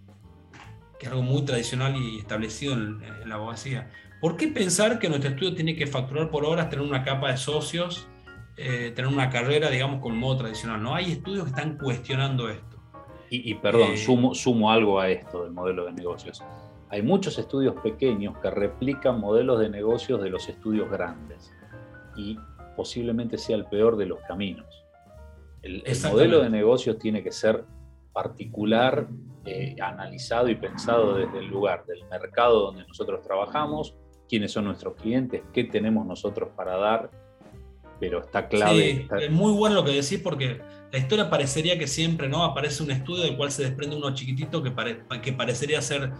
Que 1.00 1.05
es 1.05 1.12
algo 1.12 1.24
muy 1.24 1.44
tradicional 1.46 1.96
y 1.96 2.18
establecido 2.20 2.74
en, 2.74 3.01
la 3.27 3.36
abogacía. 3.36 3.90
¿Por 4.20 4.36
qué 4.36 4.48
pensar 4.48 5.00
que 5.00 5.10
nuestro 5.10 5.31
estudio 5.31 5.53
tiene 5.53 5.75
que 5.75 5.86
facturar 5.86 6.29
por 6.29 6.46
horas, 6.46 6.70
tener 6.70 6.86
una 6.86 7.03
capa 7.03 7.31
de 7.31 7.38
socios, 7.38 8.07
eh, 8.57 8.92
tener 8.96 9.12
una 9.12 9.29
carrera, 9.29 9.70
digamos, 9.70 10.01
con 10.01 10.18
modo 10.18 10.38
tradicional? 10.38 10.81
No 10.81 10.96
hay 10.96 11.12
estudios 11.12 11.44
que 11.44 11.50
están 11.51 11.77
cuestionando 11.77 12.50
esto. 12.50 12.77
Y, 13.29 13.55
perdón, 13.55 13.92
eh, 13.92 13.98
sumo, 13.98 14.33
sumo 14.33 14.72
algo 14.72 15.00
a 15.00 15.10
esto 15.10 15.44
del 15.44 15.51
modelo 15.51 15.86
de 15.86 15.92
negocios. 15.92 16.42
Hay 16.90 17.01
muchos 17.01 17.38
estudios 17.38 17.75
pequeños 17.81 18.38
que 18.38 18.50
replican 18.50 19.20
modelos 19.20 19.60
de 19.60 19.70
negocios 19.70 20.22
de 20.22 20.29
los 20.29 20.48
estudios 20.48 20.90
grandes 20.90 21.53
y 22.16 22.38
posiblemente 22.77 23.37
sea 23.37 23.57
el 23.57 23.66
peor 23.66 23.98
de 23.98 24.05
los 24.05 24.20
caminos. 24.22 24.66
El, 25.61 25.83
modelo 26.09 26.42
de 26.42 26.50
negocios 26.50 26.98
tiene 26.98 27.22
que 27.22 27.31
ser 27.33 27.66
particular, 28.13 29.07
eh, 29.44 29.75
analizado 29.81 30.48
y 30.48 30.55
pensado 30.55 31.16
desde 31.16 31.40
el 31.40 31.48
lugar 31.48 31.85
del 31.85 32.05
mercado 32.09 32.61
donde 32.61 32.85
nosotros 32.87 33.22
trabajamos, 33.22 33.96
quiénes 34.29 34.51
son 34.51 34.66
nuestros 34.66 34.96
clientes, 34.96 35.42
qué 35.51 35.66
tenemos 35.66 36.05
nosotros 36.05 36.50
para 36.55 36.77
dar, 36.77 37.09
pero 38.00 38.22
está 38.22 38.48
clave. 38.48 39.07
es 39.20 39.31
muy 39.31 39.51
bueno 39.51 39.75
lo 39.75 39.83
que 39.83 39.92
decís 39.92 40.22
porque 40.24 40.61
la 40.92 41.00
historia 41.00 41.29
parecería 41.29 41.77
que 41.77 41.87
siempre 41.87 42.29
¿no? 42.29 42.44
aparece 42.44 42.83
un 42.83 42.92
estudio 42.92 43.24
del 43.24 43.35
cual 43.35 43.51
se 43.51 43.63
desprende 43.63 43.96
uno 43.96 44.13
chiquitito 44.13 44.63
que, 44.63 44.72
que 45.22 45.33
parecería 45.33 45.81
ser 45.81 46.13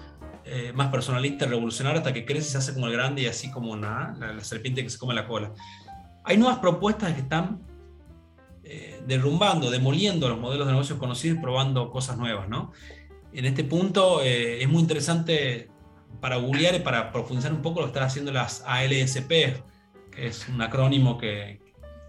eh, 0.50 0.72
más 0.74 0.90
personalista, 0.90 1.46
revolucionario, 1.46 2.00
hasta 2.00 2.14
que 2.14 2.26
crece 2.26 2.48
y 2.48 2.52
se 2.52 2.58
hace 2.58 2.74
como 2.74 2.88
el 2.88 2.94
grande 2.94 3.24
y 3.24 3.26
así 3.26 3.52
como 3.52 3.74
una, 3.74 4.16
la, 4.18 4.40
serpiente 4.40 4.82
que 4.82 4.90
se 4.90 4.98
come 4.98 5.14
la 5.14 5.28
cola. 5.28 5.52
Hay 6.28 6.38
nuevas 6.38 6.60
propuestas 6.60 7.14
que 7.14 7.22
están 7.22 7.62
eh, 8.64 9.02
derrumbando, 9.08 9.72
demoliendo 9.72 10.28
los 10.28 10.38
modelos 10.38 10.68
de 10.68 10.74
negocios 10.74 11.00
conocidos 11.00 11.38
y 11.38 11.42
probando 11.42 11.90
cosas 11.90 12.18
nuevas. 12.18 12.48
En 13.32 13.46
este 13.46 13.64
punto 13.64 14.22
eh, 14.22 14.62
es 14.62 14.68
muy 14.68 14.82
interesante 14.82 15.70
para 16.20 16.36
googlear 16.36 16.76
y 16.76 16.80
para 16.80 17.14
profundizar 17.14 17.54
un 17.54 17.62
poco 17.62 17.80
lo 17.80 17.86
que 17.86 17.92
están 17.92 18.04
haciendo 18.04 18.34
las 18.34 18.62
ALSP, 18.66 19.30
que 20.12 20.28
es 20.28 20.50
un 20.50 20.62
acrónimo 20.62 21.18
que, 21.18 21.62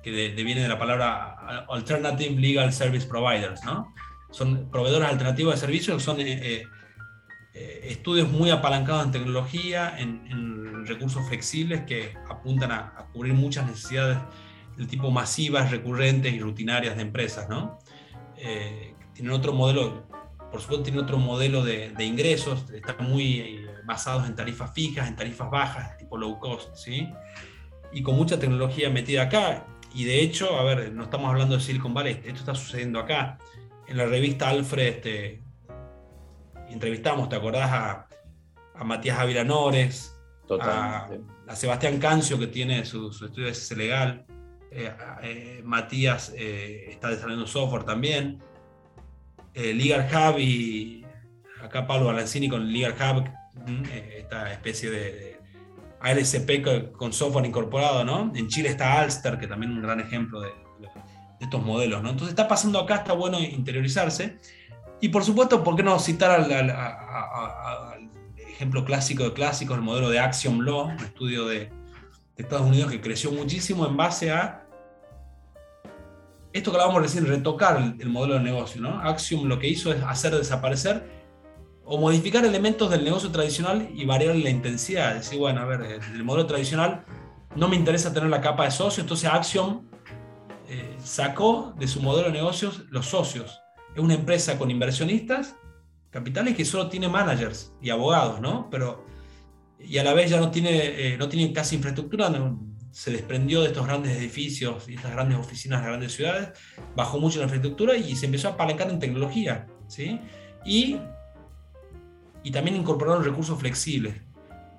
que 0.02 0.10
viene 0.10 0.62
de 0.62 0.68
la 0.68 0.80
palabra 0.80 1.66
Alternative 1.68 2.40
Legal 2.40 2.72
Service 2.72 3.06
Providers, 3.06 3.64
¿no? 3.64 3.94
Son 4.30 4.68
proveedores 4.70 5.08
alternativos 5.08 5.54
de 5.54 5.60
servicios, 5.60 6.02
son 6.02 6.16
eh, 6.20 6.64
eh, 7.58 7.80
eh, 7.82 7.88
estudios 7.90 8.30
muy 8.30 8.50
apalancados 8.50 9.06
en 9.06 9.12
tecnología, 9.12 9.98
en, 9.98 10.86
recursos 10.86 11.26
flexibles 11.28 11.82
que 11.82 12.14
apuntan 12.30 12.72
a, 12.72 13.08
cubrir 13.12 13.34
muchas 13.34 13.66
necesidades 13.66 14.16
del 14.74 14.86
tipo 14.86 15.10
masivas, 15.10 15.70
recurrentes 15.70 16.32
y 16.32 16.40
rutinarias 16.40 16.96
de 16.96 17.02
empresas, 17.02 17.46
¿no? 17.50 17.78
tienen 19.12 19.32
otro 19.32 19.52
modelo, 19.52 20.06
por 20.50 20.62
supuesto 20.62 20.84
tienen 20.84 21.02
otro 21.02 21.18
modelo 21.18 21.62
de, 21.62 21.90
de 21.90 22.04
ingresos, 22.04 22.70
están 22.70 23.06
muy 23.06 23.66
basados 23.84 24.26
en 24.26 24.34
tarifas 24.34 24.72
fijas, 24.72 25.08
en 25.08 25.16
tarifas 25.16 25.50
bajas, 25.50 25.98
tipo 25.98 26.16
low 26.16 26.38
cost, 26.38 26.74
¿sí? 26.74 27.06
Y 27.92 28.02
con 28.02 28.16
mucha 28.16 28.38
tecnología 28.38 28.88
metida 28.88 29.24
acá, 29.24 29.66
y 29.94 30.04
de 30.04 30.20
hecho, 30.20 30.58
a 30.58 30.62
ver, 30.62 30.92
no 30.92 31.04
estamos 31.04 31.28
hablando 31.30 31.56
de 31.56 31.62
Silicon 31.62 31.94
Valley, 31.94 32.20
esto 32.24 32.40
está 32.40 32.54
sucediendo 32.54 32.98
acá. 32.98 33.38
En 33.86 33.96
la 33.96 34.06
revista 34.06 34.48
Alfred 34.48 34.86
este, 34.86 35.42
entrevistamos, 36.70 37.28
¿te 37.28 37.36
acordás? 37.36 37.70
A, 37.70 38.04
Matías 38.84 39.18
Ávila 39.18 39.42
Nores, 39.42 40.16
a, 40.60 41.08
Sebastián 41.54 41.98
Cancio, 41.98 42.38
que 42.38 42.46
tiene 42.46 42.84
su, 42.84 43.08
estudio 43.08 43.46
de 43.46 43.50
ese 43.50 43.74
legal. 43.74 44.24
Eh, 44.70 44.92
eh, 45.22 45.62
Matías 45.64 46.32
eh, 46.36 46.86
está 46.90 47.08
desarrollando 47.08 47.46
software 47.46 47.84
también. 47.84 48.40
Ligar 49.54 50.08
Hub 50.12 50.38
y 50.38 51.04
acá 51.60 51.84
Pablo 51.84 52.06
Balancini 52.06 52.48
con 52.48 52.68
Ligar 52.68 52.94
Hub, 52.94 53.24
esta 54.16 54.52
especie 54.52 54.88
de 54.88 55.40
ALSP 56.00 56.92
con 56.92 57.12
software 57.12 57.44
incorporado, 57.46 58.04
¿no? 58.04 58.32
En 58.36 58.46
Chile 58.46 58.68
está 58.68 59.00
Alster, 59.00 59.36
que 59.36 59.48
también 59.48 59.72
es 59.72 59.78
un 59.78 59.82
gran 59.82 59.98
ejemplo 59.98 60.40
de, 60.40 60.50
estos 61.40 61.62
modelos, 61.62 62.02
¿no? 62.02 62.10
Entonces 62.10 62.30
está 62.30 62.48
pasando 62.48 62.78
acá, 62.80 62.96
está 62.96 63.12
bueno 63.12 63.40
interiorizarse. 63.40 64.38
Y 65.00 65.08
por 65.10 65.24
supuesto, 65.24 65.62
¿por 65.62 65.76
qué 65.76 65.82
no 65.82 65.98
citar 65.98 66.30
al, 66.30 68.08
ejemplo 68.36 68.84
clásico 68.84 69.24
de 69.24 69.32
clásicos, 69.32 69.76
el 69.76 69.82
modelo 69.82 70.10
de 70.10 70.18
Axiom 70.18 70.60
Law, 70.60 70.86
un 70.86 70.98
estudio 70.98 71.46
de, 71.46 71.70
Estados 72.36 72.68
Unidos 72.68 72.92
que 72.92 73.00
creció 73.00 73.32
muchísimo 73.32 73.84
en 73.84 73.96
base 73.96 74.30
a 74.30 74.64
esto 76.52 76.70
que 76.70 76.76
hablábamos 76.76 77.02
recién, 77.02 77.26
retocar 77.26 77.76
el, 77.78 78.00
el 78.00 78.08
modelo 78.08 78.34
de 78.34 78.40
negocio, 78.40 78.80
¿no? 78.80 79.00
Axiom 79.00 79.48
lo 79.48 79.58
que 79.58 79.66
hizo 79.66 79.92
es 79.92 80.00
hacer 80.04 80.36
desaparecer 80.36 81.02
o 81.84 81.98
modificar 81.98 82.44
elementos 82.44 82.90
del 82.90 83.02
negocio 83.02 83.32
tradicional 83.32 83.88
y 83.92 84.04
variar 84.04 84.36
la 84.36 84.50
intensidad. 84.50 85.14
Decir, 85.14 85.38
bueno, 85.38 85.62
a 85.62 85.64
ver, 85.64 86.00
el 86.14 86.22
modelo 86.22 86.46
tradicional 86.46 87.04
no 87.56 87.66
me 87.66 87.76
interesa 87.76 88.12
tener 88.12 88.28
la 88.28 88.40
capa 88.40 88.64
de 88.64 88.70
socios, 88.70 88.98
entonces 88.98 89.28
Axiom 89.30 89.88
eh, 90.68 90.96
sacó 91.02 91.74
de 91.76 91.88
su 91.88 92.02
modelo 92.02 92.28
de 92.28 92.34
negocios 92.34 92.84
los 92.90 93.06
socios. 93.06 93.60
Es 93.98 94.04
una 94.04 94.14
empresa 94.14 94.56
con 94.56 94.70
inversionistas, 94.70 95.56
capitales 96.10 96.54
que 96.54 96.64
solo 96.64 96.88
tiene 96.88 97.08
managers 97.08 97.72
y 97.82 97.90
abogados, 97.90 98.40
¿no? 98.40 98.70
Pero, 98.70 99.04
y 99.80 99.98
a 99.98 100.04
la 100.04 100.14
vez 100.14 100.30
ya 100.30 100.38
no 100.38 100.52
tiene, 100.52 101.14
eh, 101.14 101.18
no 101.18 101.28
tiene 101.28 101.52
casi 101.52 101.74
infraestructura, 101.74 102.30
se 102.92 103.10
desprendió 103.10 103.60
de 103.60 103.66
estos 103.66 103.84
grandes 103.84 104.16
edificios 104.16 104.88
y 104.88 104.94
estas 104.94 105.10
grandes 105.10 105.36
oficinas 105.36 105.80
de 105.80 105.88
grandes 105.88 106.12
ciudades, 106.12 106.50
bajó 106.94 107.18
mucho 107.18 107.38
la 107.38 107.46
infraestructura 107.46 107.96
y 107.96 108.14
se 108.14 108.26
empezó 108.26 108.46
a 108.46 108.52
apalancar 108.52 108.88
en 108.88 109.00
tecnología. 109.00 109.66
¿sí? 109.88 110.20
Y, 110.64 110.98
y 112.44 112.52
también 112.52 112.76
incorporaron 112.76 113.24
recursos 113.24 113.58
flexibles. 113.58 114.14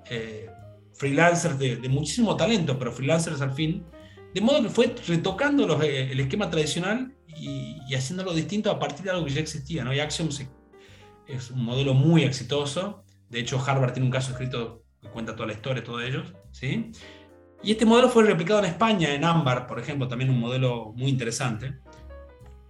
Eh, 0.08 0.48
freelancers 0.94 1.58
de, 1.58 1.76
muchísimo 1.90 2.36
talento, 2.36 2.78
pero 2.78 2.90
freelancers 2.90 3.42
al 3.42 3.52
fin. 3.52 3.84
De 4.32 4.40
modo 4.40 4.62
que 4.62 4.70
fue 4.70 4.94
retocando 5.06 5.82
eh, 5.82 6.10
el 6.10 6.20
esquema 6.20 6.48
tradicional 6.48 7.14
y, 7.36 7.94
haciéndolo 7.94 8.32
distinto 8.32 8.70
a 8.70 8.78
partir 8.78 9.04
de 9.04 9.10
algo 9.10 9.24
que 9.24 9.32
ya 9.32 9.40
existía. 9.40 9.84
¿no? 9.84 9.92
Y 9.92 10.00
Axiom 10.00 10.28
es 11.26 11.50
un 11.50 11.64
modelo 11.64 11.94
muy 11.94 12.22
exitoso. 12.22 13.04
De 13.28 13.40
hecho, 13.40 13.62
Harvard 13.64 13.92
tiene 13.92 14.06
un 14.06 14.12
caso 14.12 14.32
escrito 14.32 14.82
que 15.00 15.08
cuenta 15.08 15.34
toda 15.34 15.46
la 15.46 15.54
historia, 15.54 15.82
todos 15.82 16.02
ellos. 16.02 16.34
¿sí? 16.50 16.92
Y 17.62 17.72
este 17.72 17.84
modelo 17.84 18.08
fue 18.08 18.24
replicado 18.24 18.60
en 18.60 18.66
España, 18.66 19.14
en 19.14 19.24
Ámbar, 19.24 19.66
por 19.66 19.78
ejemplo, 19.78 20.08
también 20.08 20.30
un 20.30 20.40
modelo 20.40 20.92
muy 20.96 21.10
interesante. 21.10 21.74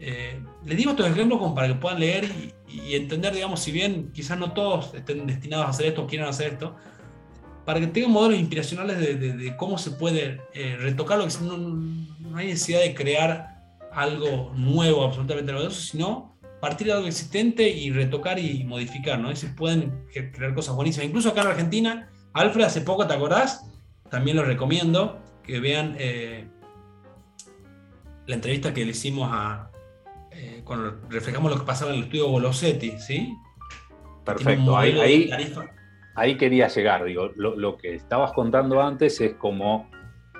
Eh, 0.03 0.43
les 0.65 0.79
digo 0.79 0.93
estos 0.93 1.07
ejemplos 1.07 1.39
como 1.39 1.55
para 1.55 1.69
que 1.69 1.75
puedan 1.75 2.01
leer 2.01 2.25
y, 2.67 2.95
entender, 2.95 3.35
digamos, 3.35 3.61
si 3.61 3.71
bien 3.71 4.11
quizás 4.13 4.39
no 4.39 4.53
todos 4.53 4.95
estén 4.95 5.27
destinados 5.27 5.67
a 5.67 5.71
hacer 5.71 5.87
esto 5.87 6.03
o 6.03 6.07
quieran 6.07 6.29
hacer 6.29 6.55
esto, 6.55 6.75
para 7.65 7.81
que 7.81 7.87
tengan 7.89 8.11
modelos 8.11 8.41
inspiracionales 8.41 8.99
de, 8.99 9.57
cómo 9.57 9.79
se 9.79 9.93
puede 9.93 10.41
eh, 10.55 10.77
retocarlo, 10.79 11.27
que 11.27 11.35
no, 11.45 11.57
no, 11.59 12.37
hay 12.37 12.47
necesidad 12.47 12.81
de 12.81 12.95
crear 12.95 13.50
algo 13.93 14.53
nuevo, 14.55 15.05
absolutamente 15.05 15.53
novedoso, 15.53 15.81
sino 15.81 16.31
partir 16.61 16.89
de 16.89 16.93
algo 16.93 17.07
existente 17.07 17.69
y 17.69 17.91
retocar 17.91 18.39
y 18.39 18.63
modificar, 18.65 19.19
¿no? 19.19 19.33
Y 19.33 19.37
se 19.37 19.49
pueden 19.49 20.05
crear 20.13 20.55
cosas 20.55 20.77
buenísimas. 20.77 21.07
Incluso 21.07 21.31
acá 21.31 21.41
en 21.41 21.47
Argentina, 21.49 22.11
Alfred, 22.35 22.65
hace 22.65 22.83
poco, 22.83 23.07
¿te 23.07 23.15
acordás? 23.15 23.67
También 24.11 24.37
lo 24.37 24.45
recomiendo 24.45 25.21
que 25.43 25.59
vean 25.59 25.97
eh, 25.99 26.47
la 28.27 28.35
entrevista 28.35 28.75
que 28.75 28.85
le 28.85 28.91
hicimos 28.91 29.29
a. 29.33 29.71
Eh, 30.33 30.63
cuando 30.65 31.01
reflejamos 31.09 31.51
lo 31.51 31.59
que 31.59 31.67
pasaba 31.67 31.91
en 31.91 31.99
el 31.99 32.05
estudio 32.05 32.29
Golosetti, 32.29 32.99
¿sí? 32.99 33.35
Perfecto, 34.25 34.77
ahí, 34.77 35.31
ahí, 36.15 36.37
quería 36.37 36.69
llegar. 36.69 37.05
Digo, 37.05 37.31
lo, 37.35 37.77
que 37.77 37.95
estabas 37.95 38.33
contando 38.33 38.81
antes 38.81 39.21
es 39.21 39.35
como 39.35 39.91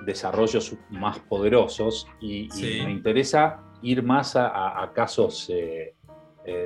desarrollos 0.05 0.75
más 0.91 1.19
poderosos 1.19 2.07
y, 2.21 2.49
me 2.85 2.91
interesa 2.91 3.61
ir 3.83 4.03
más 4.03 4.37
a, 4.37 4.91
casos, 4.95 5.51
eh, 5.51 5.95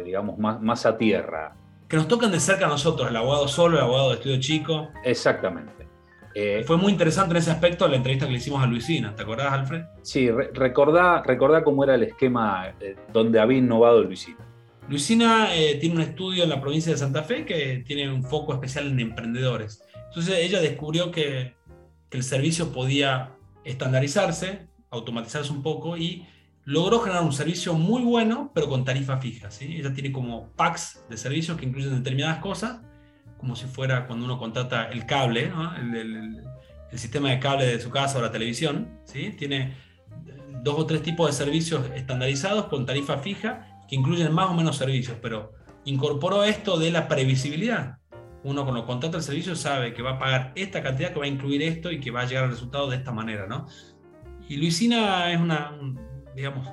digamos, 0.04 0.38
más, 0.38 0.60
más 0.60 0.86
a 0.86 0.96
tierra. 0.96 1.56
Que 1.88 1.96
nos 1.96 2.08
tocan 2.08 2.32
de 2.32 2.40
cerca 2.40 2.66
a 2.66 2.68
nosotros, 2.68 3.08
el 3.08 3.16
abogado 3.16 3.46
solo, 3.46 3.76
el 3.76 3.84
abogado 3.84 4.10
de 4.10 4.14
estudio 4.16 4.40
chico. 4.40 4.88
Exactamente. 5.04 5.84
Eh, 6.34 6.64
Fue 6.66 6.76
muy 6.76 6.90
interesante 6.90 7.30
en 7.30 7.36
ese 7.36 7.52
aspecto 7.52 7.86
la 7.86 7.96
entrevista 7.96 8.26
que 8.26 8.32
le 8.32 8.38
hicimos 8.38 8.62
a 8.62 8.66
Luisina, 8.66 9.14
¿te 9.14 9.22
acordás, 9.22 9.52
Alfred? 9.52 9.82
Sí, 10.02 10.28
recordá, 10.30 11.22
cómo 11.62 11.84
era 11.84 11.94
el 11.94 12.02
esquema 12.02 12.74
eh, 12.80 12.96
donde 13.12 13.38
había 13.38 13.58
innovado 13.58 14.02
Luisina. 14.02 14.38
Luisina 14.88 15.54
eh, 15.54 15.76
tiene 15.80 15.94
un 15.94 16.02
estudio 16.02 16.42
en 16.42 16.50
la 16.50 16.60
provincia 16.60 16.90
de 16.90 16.98
Santa 16.98 17.22
Fe 17.22 17.44
que 17.44 17.84
tiene 17.86 18.12
un 18.12 18.24
foco 18.24 18.52
especial 18.52 18.88
en 18.88 18.98
emprendedores. 18.98 19.82
Entonces 20.08 20.36
ella 20.40 20.60
descubrió 20.60 21.12
que, 21.12 21.54
que 22.14 22.18
el 22.18 22.22
servicio 22.22 22.70
podía 22.70 23.32
estandarizarse, 23.64 24.68
automatizarse 24.88 25.50
un 25.50 25.64
poco 25.64 25.96
y 25.96 26.24
logró 26.64 27.00
generar 27.00 27.24
un 27.24 27.32
servicio 27.32 27.74
muy 27.74 28.02
bueno, 28.02 28.52
pero 28.54 28.68
con 28.68 28.84
tarifa 28.84 29.16
fija. 29.18 29.50
¿sí? 29.50 29.78
Ella 29.80 29.92
tiene 29.92 30.12
como 30.12 30.52
packs 30.52 31.04
de 31.10 31.16
servicios 31.16 31.58
que 31.58 31.66
incluyen 31.66 31.96
determinadas 31.96 32.38
cosas 32.38 32.82
como 33.36 33.56
si 33.56 33.66
fuera 33.66 34.06
cuando 34.06 34.26
uno 34.26 34.38
contrata 34.38 34.84
el 34.92 35.06
cable, 35.06 35.50
el, 35.92 36.40
sistema 36.96 37.30
de 37.30 37.40
cable 37.40 37.66
de 37.66 37.80
su 37.80 37.90
casa 37.90 38.18
o 38.18 38.22
la 38.22 38.30
televisión. 38.30 39.00
¿sí? 39.02 39.34
Tiene 39.36 39.74
dos 40.62 40.78
o 40.78 40.86
tres 40.86 41.02
tipos 41.02 41.26
de 41.26 41.32
servicios 41.32 41.84
estandarizados 41.96 42.66
con 42.66 42.86
tarifa 42.86 43.18
fija 43.18 43.82
que 43.88 43.96
incluyen 43.96 44.32
más 44.32 44.50
o 44.50 44.54
menos 44.54 44.76
servicios, 44.76 45.16
pero 45.20 45.52
incorporó 45.84 46.44
esto 46.44 46.78
de 46.78 46.92
la 46.92 47.08
previsibilidad. 47.08 47.98
Uno 48.44 48.64
cuando 48.64 48.86
contrata 48.86 49.16
el 49.16 49.22
servicio 49.22 49.56
sabe 49.56 49.94
que 49.94 50.02
va 50.02 50.12
a 50.12 50.18
pagar 50.18 50.52
esta 50.54 50.82
cantidad, 50.82 51.12
que 51.12 51.18
va 51.18 51.24
a 51.24 51.28
incluir 51.28 51.62
esto 51.62 51.90
y 51.90 51.98
que 51.98 52.10
va 52.10 52.20
a 52.20 52.24
llegar 52.26 52.44
al 52.44 52.50
resultado 52.50 52.90
de 52.90 52.96
esta 52.96 53.10
manera. 53.10 53.46
¿no? 53.46 53.66
Y 54.48 54.58
Luisina 54.58 55.32
es 55.32 55.40
una, 55.40 55.72
digamos, 56.36 56.68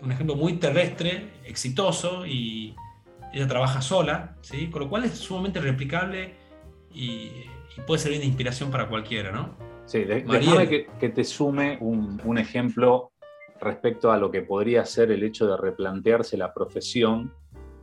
un 0.00 0.12
ejemplo 0.12 0.36
muy 0.36 0.54
terrestre, 0.54 1.32
exitoso 1.44 2.26
y, 2.26 2.74
ella 3.32 3.48
trabaja 3.48 3.82
sola, 3.82 4.34
¿sí? 4.40 4.70
con 4.70 4.82
lo 4.82 4.88
cual 4.88 5.04
es 5.04 5.18
sumamente 5.18 5.60
replicable 5.60 6.34
y, 6.94 7.30
puede 7.86 8.00
servir 8.00 8.20
de 8.20 8.24
inspiración 8.24 8.70
para 8.70 8.88
cualquiera, 8.88 9.30
¿no? 9.30 9.54
Sí, 9.84 10.04
déjame 10.04 10.66
que, 10.98 11.08
te 11.10 11.24
sume 11.24 11.76
un, 11.82 12.38
ejemplo 12.38 13.12
respecto 13.60 14.10
a 14.10 14.16
lo 14.16 14.30
que 14.30 14.40
podría 14.40 14.86
ser 14.86 15.10
el 15.10 15.22
hecho 15.22 15.46
de 15.46 15.58
replantearse 15.58 16.38
la 16.38 16.54
profesión 16.54 17.34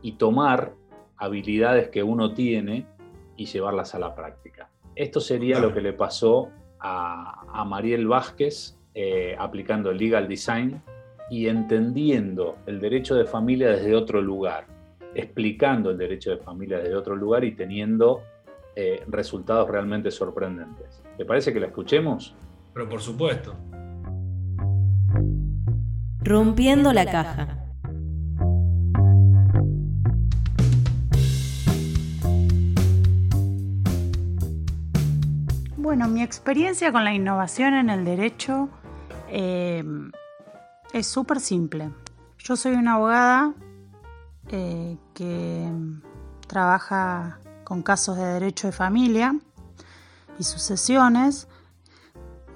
y 0.02 0.16
tomar 0.16 0.74
habilidades 1.16 1.90
que 1.90 2.02
uno 2.02 2.34
tiene 2.34 2.88
y 3.36 3.46
llevarlas 3.46 3.94
a 3.94 3.98
la 3.98 4.14
práctica. 4.14 4.68
Esto 4.94 5.20
sería 5.20 5.58
lo 5.58 5.72
que 5.72 5.80
le 5.80 5.92
pasó 5.92 6.50
a, 6.80 7.64
Mariel 7.66 8.06
Vázquez 8.06 8.78
eh, 8.94 9.34
aplicando 9.38 9.90
el 9.90 9.98
legal 9.98 10.28
design 10.28 10.82
y 11.30 11.48
entendiendo 11.48 12.58
el 12.66 12.80
derecho 12.80 13.14
de 13.14 13.24
familia 13.24 13.70
desde 13.70 13.94
otro 13.94 14.20
lugar 14.20 14.66
explicando 15.14 15.90
el 15.90 15.98
derecho 15.98 16.30
de 16.30 16.38
familia 16.38 16.78
desde 16.78 16.94
otro 16.94 17.16
lugar 17.16 17.44
y 17.44 17.54
teniendo 17.54 18.22
eh, 18.76 19.02
resultados 19.08 19.68
realmente 19.68 20.10
sorprendentes. 20.10 21.02
¿Te 21.16 21.24
parece 21.24 21.52
que 21.52 21.60
la 21.60 21.66
escuchemos? 21.66 22.34
Pero 22.72 22.88
por 22.88 23.00
supuesto. 23.00 23.54
Rompiendo 26.20 26.92
la 26.92 27.04
caja. 27.04 27.63
Bueno, 35.96 36.08
mi 36.08 36.24
experiencia 36.24 36.90
con 36.90 37.04
la 37.04 37.14
innovación 37.14 37.72
en 37.74 37.88
el 37.88 38.04
derecho 38.04 38.68
eh, 39.28 39.84
es 40.92 41.06
súper 41.06 41.38
simple. 41.38 41.92
Yo 42.36 42.56
soy 42.56 42.72
una 42.72 42.94
abogada 42.94 43.52
eh, 44.48 44.98
que 45.14 45.70
trabaja 46.48 47.38
con 47.62 47.82
casos 47.82 48.16
de 48.16 48.24
derecho 48.24 48.66
de 48.66 48.72
familia 48.72 49.36
y 50.36 50.42
sucesiones. 50.42 51.46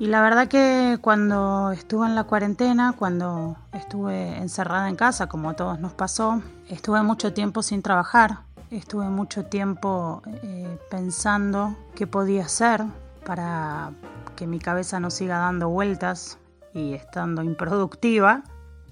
Y 0.01 0.07
la 0.07 0.21
verdad 0.21 0.49
que 0.49 0.99
cuando 1.01 1.71
estuve 1.71 2.09
en 2.09 2.17
la 2.17 2.25
cuarentena, 2.25 2.95
cuando 2.99 3.57
estuve 3.73 4.37
encerrada 4.39 4.89
en 4.89 4.97
casa, 4.97 5.29
como 5.29 5.51
a 5.51 5.55
todos 5.55 5.79
nos 5.79 5.93
pasó, 5.93 6.43
estuve 6.69 7.05
mucho 7.05 7.33
tiempo 7.33 7.63
sin 7.63 7.83
trabajar, 7.83 8.41
estuve 8.73 9.09
mucho 9.09 9.45
tiempo 9.45 10.23
eh, 10.43 10.77
pensando 10.91 11.77
qué 11.95 12.09
podía 12.09 12.47
hacer 12.47 12.85
para 13.29 13.93
que 14.37 14.47
mi 14.47 14.59
cabeza 14.59 15.01
no 15.01 15.11
siga 15.11 15.37
dando 15.37 15.69
vueltas 15.69 16.39
y 16.73 16.95
estando 16.95 17.43
improductiva. 17.43 18.43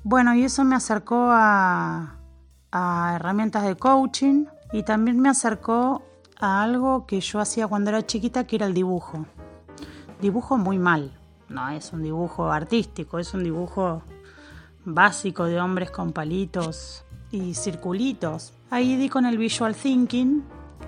Bueno, 0.04 0.34
y 0.34 0.44
eso 0.44 0.62
me 0.62 0.76
acercó 0.76 1.28
a, 1.30 2.18
herramientas 3.14 3.64
de 3.64 3.76
coaching 3.76 4.44
y 4.74 4.82
también 4.82 5.18
me 5.18 5.30
acercó 5.30 6.02
a 6.38 6.62
algo 6.62 7.06
que 7.06 7.22
yo 7.22 7.40
hacía 7.40 7.66
cuando 7.66 7.88
era 7.88 8.04
chiquita, 8.04 8.46
que 8.46 8.56
era 8.56 8.66
el 8.66 8.74
dibujo. 8.74 9.24
Dibujo 10.20 10.58
muy 10.58 10.78
mal, 10.78 11.18
no 11.48 11.70
es 11.70 11.94
un 11.94 12.02
dibujo 12.02 12.50
artístico, 12.50 13.18
es 13.18 13.32
un 13.32 13.42
dibujo 13.42 14.02
básico 14.84 15.44
de 15.44 15.58
hombres 15.58 15.90
con 15.90 16.12
palitos 16.12 17.06
y 17.30 17.54
circulitos. 17.54 18.52
Ahí 18.68 18.96
di 18.96 19.08
con 19.08 19.24
el 19.24 19.38
visual 19.38 19.74
thinking, 19.74 20.44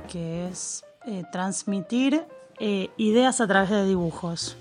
que 0.06 0.48
es 0.48 0.84
eh, 1.06 1.24
transmitir 1.32 2.26
eh, 2.60 2.90
ideas 2.96 3.40
a 3.40 3.46
través 3.46 3.70
de 3.70 3.86
dibujos. 3.86 4.56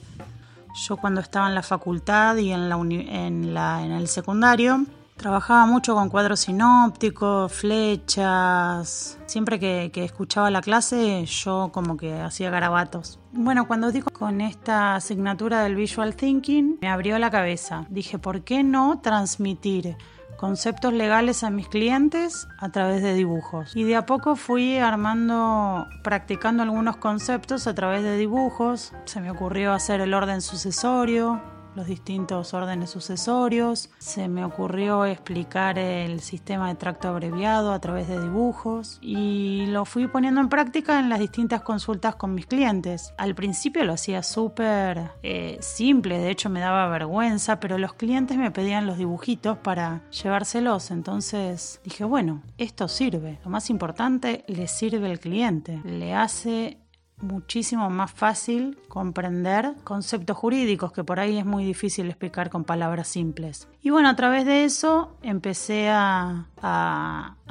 Yo 0.87 0.97
cuando 0.97 1.21
estaba 1.21 1.47
en 1.47 1.55
la 1.55 1.63
facultad 1.63 2.37
y 2.37 2.51
en, 2.51 2.69
la 2.69 3.81
en, 3.83 3.91
el 3.91 4.07
secundario, 4.07 4.85
Trabajaba 5.17 5.65
mucho 5.65 5.95
con 5.95 6.09
cuadros 6.09 6.41
sinópticos, 6.41 7.51
flechas. 7.51 9.17
Siempre 9.25 9.59
que, 9.59 9.91
escuchaba 9.95 10.51
la 10.51 10.61
clase, 10.61 11.25
yo 11.25 11.71
como 11.73 11.97
que 11.97 12.13
hacía 12.21 12.51
garabatos. 12.51 13.19
Bueno, 13.31 13.67
cuando 13.67 13.91
digo 13.91 14.11
con 14.11 14.41
esta 14.41 14.93
asignatura 14.93 15.63
del 15.63 15.75
Visual 15.75 16.15
Thinking, 16.15 16.77
me 16.81 16.87
abrió 16.87 17.17
la 17.17 17.31
cabeza. 17.31 17.87
Dije, 17.89 18.19
¿por 18.19 18.43
qué 18.43 18.61
no 18.61 18.99
transmitir 19.01 19.97
conceptos 20.35 20.93
legales 20.93 21.43
a 21.43 21.49
mis 21.49 21.67
clientes 21.67 22.47
a 22.59 22.69
través 22.69 23.01
de 23.01 23.13
dibujos? 23.13 23.75
Y 23.75 23.83
de 23.83 23.95
a 23.95 24.05
poco 24.05 24.35
fui 24.35 24.77
armando, 24.77 25.87
practicando 26.03 26.63
algunos 26.63 26.97
conceptos 26.97 27.67
a 27.67 27.73
través 27.73 28.03
de 28.03 28.17
dibujos. 28.17 28.93
Se 29.05 29.21
me 29.21 29.31
ocurrió 29.31 29.73
hacer 29.73 30.01
el 30.01 30.13
orden 30.13 30.41
sucesorio, 30.41 31.41
los 31.77 31.87
distintos 31.87 32.53
órdenes 32.53 32.89
sucesorios, 32.89 33.89
se 33.99 34.27
me 34.27 34.43
ocurrió 34.43 35.05
explicar 35.05 35.77
el 35.77 36.19
sistema 36.19 36.67
de 36.67 36.75
tracto 36.75 37.07
abreviado 37.07 37.71
a 37.71 37.79
través 37.79 38.07
de 38.07 38.19
dibujos 38.19 38.97
y 38.99 39.67
lo 39.67 39.85
fui 39.85 40.07
poniendo 40.07 40.41
en 40.41 40.49
práctica 40.49 40.99
en 40.99 41.09
las 41.09 41.19
distintas 41.19 41.61
consultas 41.61 42.15
con 42.15 42.33
mis 42.33 42.47
clientes. 42.47 43.13
Al 43.17 43.35
principio 43.35 43.85
lo 43.85 43.93
hacía 43.93 44.23
súper 44.23 45.11
eh, 45.21 45.57
simple, 45.61 46.17
de 46.17 46.31
hecho 46.31 46.49
me 46.49 46.59
daba 46.59 46.89
vergüenza, 46.89 47.59
pero 47.59 47.77
los 47.77 47.93
clientes 47.93 48.37
me 48.37 48.51
pedían 48.51 48.87
los 48.87 48.97
dibujitos 48.97 49.57
para 49.59 50.01
llevárselos, 50.09 50.89
entonces 50.89 51.79
dije, 51.83 52.03
bueno, 52.03 52.41
esto 52.57 52.87
sirve. 52.87 53.39
Lo 53.43 53.51
más 53.51 53.69
importante, 53.69 54.43
le 54.47 54.67
sirve 54.67 55.09
al 55.09 55.19
cliente, 55.19 55.79
le 55.85 56.15
hace 56.15 56.79
muchísimo 57.19 57.89
más 57.89 58.11
fácil 58.11 58.77
comprender 58.87 59.73
conceptos 59.83 60.37
jurídicos 60.37 60.91
que 60.91 61.03
por 61.03 61.19
ahí 61.19 61.37
es 61.37 61.45
muy 61.45 61.65
difícil 61.65 62.07
explicar 62.07 62.49
con 62.49 62.63
palabras 62.63 63.07
simples. 63.07 63.67
Y 63.81 63.89
bueno, 63.89 64.09
a 64.09 64.15
través 64.15 64.45
de 64.45 64.63
eso 64.63 65.15
empecé 65.21 65.89
a, 65.89 66.47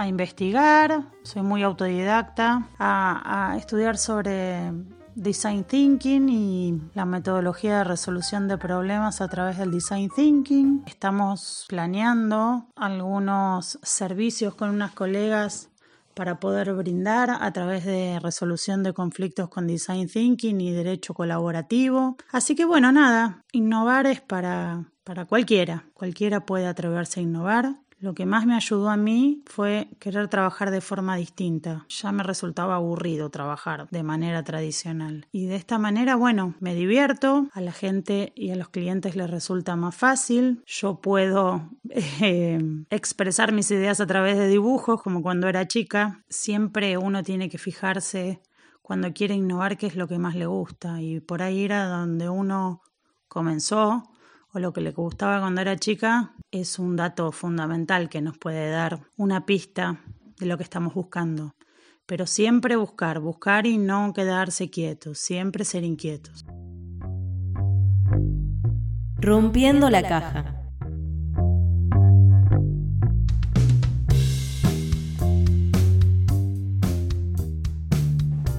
investigar, 0.07 1.07
soy 1.23 1.43
muy 1.43 1.63
autodidacta, 1.63 2.69
a, 2.79 3.53
a 3.53 3.57
estudiar 3.57 3.99
sobre 3.99 4.73
Design 5.17 5.65
Thinking 5.65 6.29
y 6.29 6.81
la 6.95 7.07
metodología 7.07 7.79
de 7.79 7.85
resolución 7.85 8.49
de 8.49 8.59
problemas 8.59 9.23
a 9.23 9.29
través 9.29 9.57
del 9.57 9.71
Design 9.71 10.11
Thinking. 10.15 10.85
Estamos 10.87 11.65
planeando 11.69 12.67
algunos 12.77 13.79
servicios 13.83 14.55
con 14.55 14.69
unas 14.69 14.93
colegas 14.93 15.71
para 16.17 16.41
poder 16.41 16.73
brindar 16.73 17.29
a 17.31 17.53
través 17.53 17.85
de 17.85 18.19
resolución 18.21 18.83
de 18.83 18.95
conflictos 18.95 19.51
con 19.51 19.67
design 19.67 20.09
thinking 20.09 20.59
y 20.63 20.73
derecho 20.73 21.13
colaborativo. 21.13 22.17
Así 22.33 22.57
que 22.57 22.65
bueno, 22.65 22.91
nada, 22.91 23.45
innovar 23.53 24.07
es 24.07 24.23
para, 24.23 24.91
para 25.05 25.27
cualquiera, 25.27 25.85
cualquiera 25.93 26.47
puede 26.47 26.67
atreverse 26.67 27.21
a 27.21 27.23
innovar. 27.23 27.75
Lo 28.07 28.15
que 28.15 28.25
más 28.25 28.47
me 28.47 28.55
ayudó 28.55 28.89
a 28.89 28.97
mí 28.97 29.43
fue 29.47 29.89
querer 29.99 30.29
trabajar 30.29 30.71
de 30.71 30.81
forma 30.81 31.17
distinta. 31.17 31.87
Ya 31.89 32.13
me 32.13 32.23
resultaba 32.23 32.77
aburrido 32.77 33.31
trabajar 33.31 33.89
de 33.91 34.05
manera 34.05 34.45
tradicional. 34.45 35.27
Y 35.33 35.47
de 35.47 35.57
esta 35.57 35.77
manera, 35.77 36.15
bueno, 36.15 36.55
me 36.61 36.77
divierto, 36.77 37.49
a 37.53 37.61
la 37.61 37.73
gente 37.73 38.33
y 38.37 38.53
a 38.53 38.55
los 38.55 38.69
clientes 38.69 39.17
les 39.17 39.29
resulta 39.29 39.75
más 39.75 39.97
fácil. 39.97 40.63
Yo 40.67 41.01
puedo 41.01 41.69
eh, 42.21 42.61
expresar 42.91 43.51
mis 43.51 43.73
ideas 43.73 43.99
a 43.99 44.07
través 44.07 44.39
de 44.39 44.47
dibujos, 44.47 45.03
como 45.03 45.21
cuando 45.21 45.49
era 45.49 45.67
chica. 45.67 46.23
Siempre 46.29 46.99
uno 46.99 47.25
tiene 47.25 47.49
que 47.51 47.59
fijarse 47.59 48.41
cuando 48.83 49.13
quiere 49.15 49.35
innovar 49.35 49.77
qué 49.77 49.89
es 49.89 49.97
lo 49.97 50.07
que 50.07 50.21
más 50.21 50.37
le 50.37 50.47
gusta. 50.47 51.03
Y 51.03 51.19
por 51.19 51.43
ahí 51.43 51.65
era 51.65 51.89
donde 51.89 52.29
uno 52.29 52.83
comenzó 53.27 54.05
o 54.53 54.59
lo 54.59 54.73
que 54.73 54.81
le 54.81 54.93
gustaba 54.93 55.41
cuando 55.41 55.61
era 55.61 55.77
chica 55.77 56.35
es 56.51 56.79
un 56.79 56.97
dato 56.97 57.33
fundamental 57.33 58.09
que 58.09 58.21
nos 58.21 58.39
puede 58.39 58.71
dar 58.71 59.01
una 59.17 59.47
pista 59.47 60.01
de 60.39 60.47
lo 60.47 60.57
que 60.57 60.63
estamos 60.63 60.95
buscando. 60.95 61.55
Pero 62.07 62.27
siempre 62.27 62.77
buscar, 62.77 63.21
buscar 63.21 63.67
y 63.67 63.79
no 63.79 64.13
quedarse 64.13 64.71
quietos, 64.71 65.19
siempre 65.19 65.65
ser 65.65 65.83
inquietos. 65.83 66.45
Rompiendo 69.17 69.91
la 69.91 70.03
caja. 70.03 70.57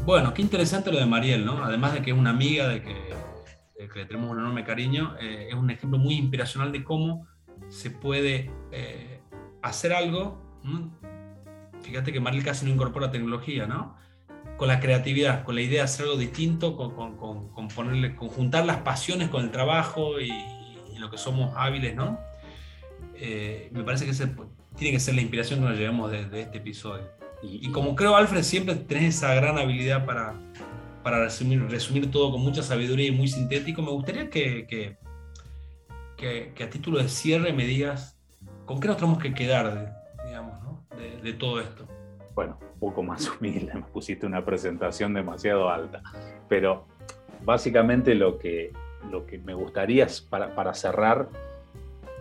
Bueno, 0.05 0.33
qué 0.33 0.41
interesante 0.41 0.89
lo 0.91 0.99
de 0.99 1.05
Mariel, 1.05 1.45
¿no? 1.45 1.63
Además 1.63 1.93
de 1.93 2.01
que 2.01 2.11
es 2.11 2.17
una 2.17 2.29
amiga, 2.29 2.67
de 2.67 2.81
que 2.81 3.06
que 3.89 3.99
le 3.99 4.05
tenemos 4.05 4.31
un 4.31 4.39
enorme 4.39 4.63
cariño, 4.63 5.15
eh, 5.19 5.47
es 5.49 5.55
un 5.55 5.69
ejemplo 5.69 5.99
muy 5.99 6.15
inspiracional 6.15 6.71
de 6.71 6.83
cómo 6.83 7.27
se 7.69 7.91
puede 7.91 8.51
eh, 8.71 9.21
hacer 9.61 9.93
algo. 9.93 10.41
Fíjate 11.81 12.11
que 12.11 12.19
Maril 12.19 12.43
casi 12.43 12.65
no 12.65 12.71
incorpora 12.71 13.11
tecnología, 13.11 13.67
¿no? 13.67 13.95
Con 14.57 14.67
la 14.67 14.79
creatividad, 14.79 15.43
con 15.43 15.55
la 15.55 15.61
idea 15.61 15.79
de 15.79 15.85
hacer 15.85 16.05
algo 16.05 16.17
distinto, 16.17 16.75
con, 16.75 17.17
con, 17.17 17.67
ponerle, 17.69 18.15
juntar 18.15 18.65
las 18.65 18.77
pasiones 18.77 19.29
con 19.29 19.43
el 19.43 19.51
trabajo 19.51 20.19
y, 20.19 20.29
en 20.29 21.01
lo 21.01 21.09
que 21.11 21.17
somos 21.17 21.53
hábiles, 21.55 21.95
¿no? 21.95 22.19
Eh, 23.15 23.69
me 23.71 23.83
parece 23.83 24.05
que 24.05 24.11
ese 24.11 24.33
tiene 24.75 24.93
que 24.93 24.99
ser 24.99 25.15
la 25.15 25.21
inspiración 25.21 25.59
que 25.59 25.65
nos 25.65 25.77
llevamos 25.77 26.11
de, 26.11 26.41
este 26.41 26.57
episodio. 26.57 27.07
Y, 27.43 27.67
y, 27.67 27.71
como 27.71 27.95
creo, 27.95 28.15
Alfred, 28.15 28.43
siempre 28.43 28.75
tenés 28.75 29.15
esa 29.15 29.33
gran 29.35 29.57
habilidad 29.59 30.05
para, 30.05 30.33
para 31.07 31.19
resumir, 31.21 32.11
todo 32.11 32.33
con 32.33 32.41
mucha 32.41 32.61
sabiduría 32.61 33.07
y 33.07 33.11
muy 33.11 33.29
sintético, 33.29 33.81
me 33.81 33.91
gustaría 33.91 34.29
que, 34.29 34.67
que, 34.67 34.97
que, 36.53 36.61
a 36.61 36.69
título 36.69 36.97
de 36.97 37.07
cierre 37.07 37.53
me 37.53 37.63
digas 37.63 38.19
con 38.65 38.81
qué 38.81 38.89
nos 38.89 38.97
tenemos 38.97 39.17
que 39.19 39.33
quedar, 39.33 40.03
digamos, 40.25 40.61
¿no? 40.63 40.83
de, 40.97 41.21
de, 41.21 41.31
todo 41.31 41.61
esto. 41.61 41.87
Bueno, 42.35 42.59
un 42.73 42.79
poco 42.81 43.03
más 43.03 43.25
humilde, 43.39 43.73
me 43.73 43.83
pusiste 43.83 44.25
una 44.25 44.43
presentación 44.43 45.13
demasiado 45.13 45.69
alta, 45.69 46.03
pero 46.49 46.85
básicamente 47.41 48.13
lo 48.13 48.37
que, 48.37 48.73
lo 49.09 49.25
que 49.25 49.37
me 49.37 49.53
gustaría 49.53 50.07
para, 50.29 50.53
para 50.55 50.73
cerrar 50.73 51.29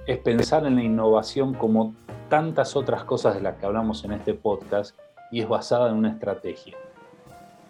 es 0.07 0.19
pensar 0.19 0.65
en 0.65 0.77
la 0.77 0.85
innovación 0.85 1.55
como 1.55 1.93
tantas 2.29 2.77
otras 2.77 3.03
cosas 3.03 3.35
de 3.35 3.41
las 3.41 3.57
que 3.57 3.67
hablamos 3.67 4.05
en 4.05 4.13
este 4.13 4.35
podcast 4.35 4.97
y 5.33 5.41
es 5.41 5.49
basada 5.49 5.91
en 5.91 5.97
una 5.97 6.11
estrategia. 6.11 6.77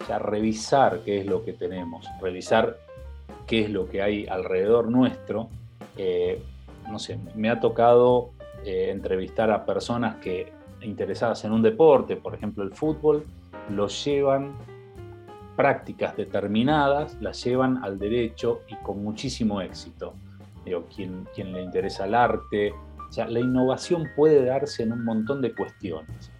O 0.09 0.19
revisar 0.19 1.01
qué 1.03 1.19
es 1.19 1.25
lo 1.25 1.43
que 1.43 1.53
tenemos, 1.53 2.07
revisar 2.21 2.77
qué 3.45 3.61
es 3.65 3.69
lo 3.69 3.89
que 3.89 4.01
hay 4.01 4.25
alrededor 4.27 4.89
nuestro. 4.89 5.49
Eh, 5.97 6.41
no 6.89 6.99
sé, 6.99 7.19
me 7.35 7.49
ha 7.49 7.59
tocado 7.59 8.31
eh, 8.63 8.89
entrevistar 8.91 9.51
a 9.51 9.65
personas 9.65 10.15
que 10.17 10.51
interesadas 10.81 11.43
en 11.45 11.51
un 11.51 11.61
deporte, 11.61 12.15
por 12.15 12.35
ejemplo 12.35 12.63
el 12.63 12.73
fútbol, 12.73 13.25
los 13.69 14.05
llevan 14.05 14.55
prácticas 15.55 16.15
determinadas, 16.15 17.17
las 17.19 17.43
llevan 17.43 17.83
al 17.83 17.97
derecho 17.97 18.61
y 18.67 18.75
con 18.75 19.03
muchísimo 19.03 19.59
éxito. 19.59 20.13
Digo, 20.63 20.85
quien, 20.93 21.27
quien 21.33 21.51
le 21.51 21.63
interesa 21.63 22.05
el 22.05 22.13
arte, 22.13 22.73
la 23.15 23.39
innovación 23.39 24.09
puede 24.15 24.45
darse 24.45 24.83
en 24.83 24.91
un 24.91 25.03
montón 25.03 25.41
de 25.41 25.53
cuestiones. 25.55 26.31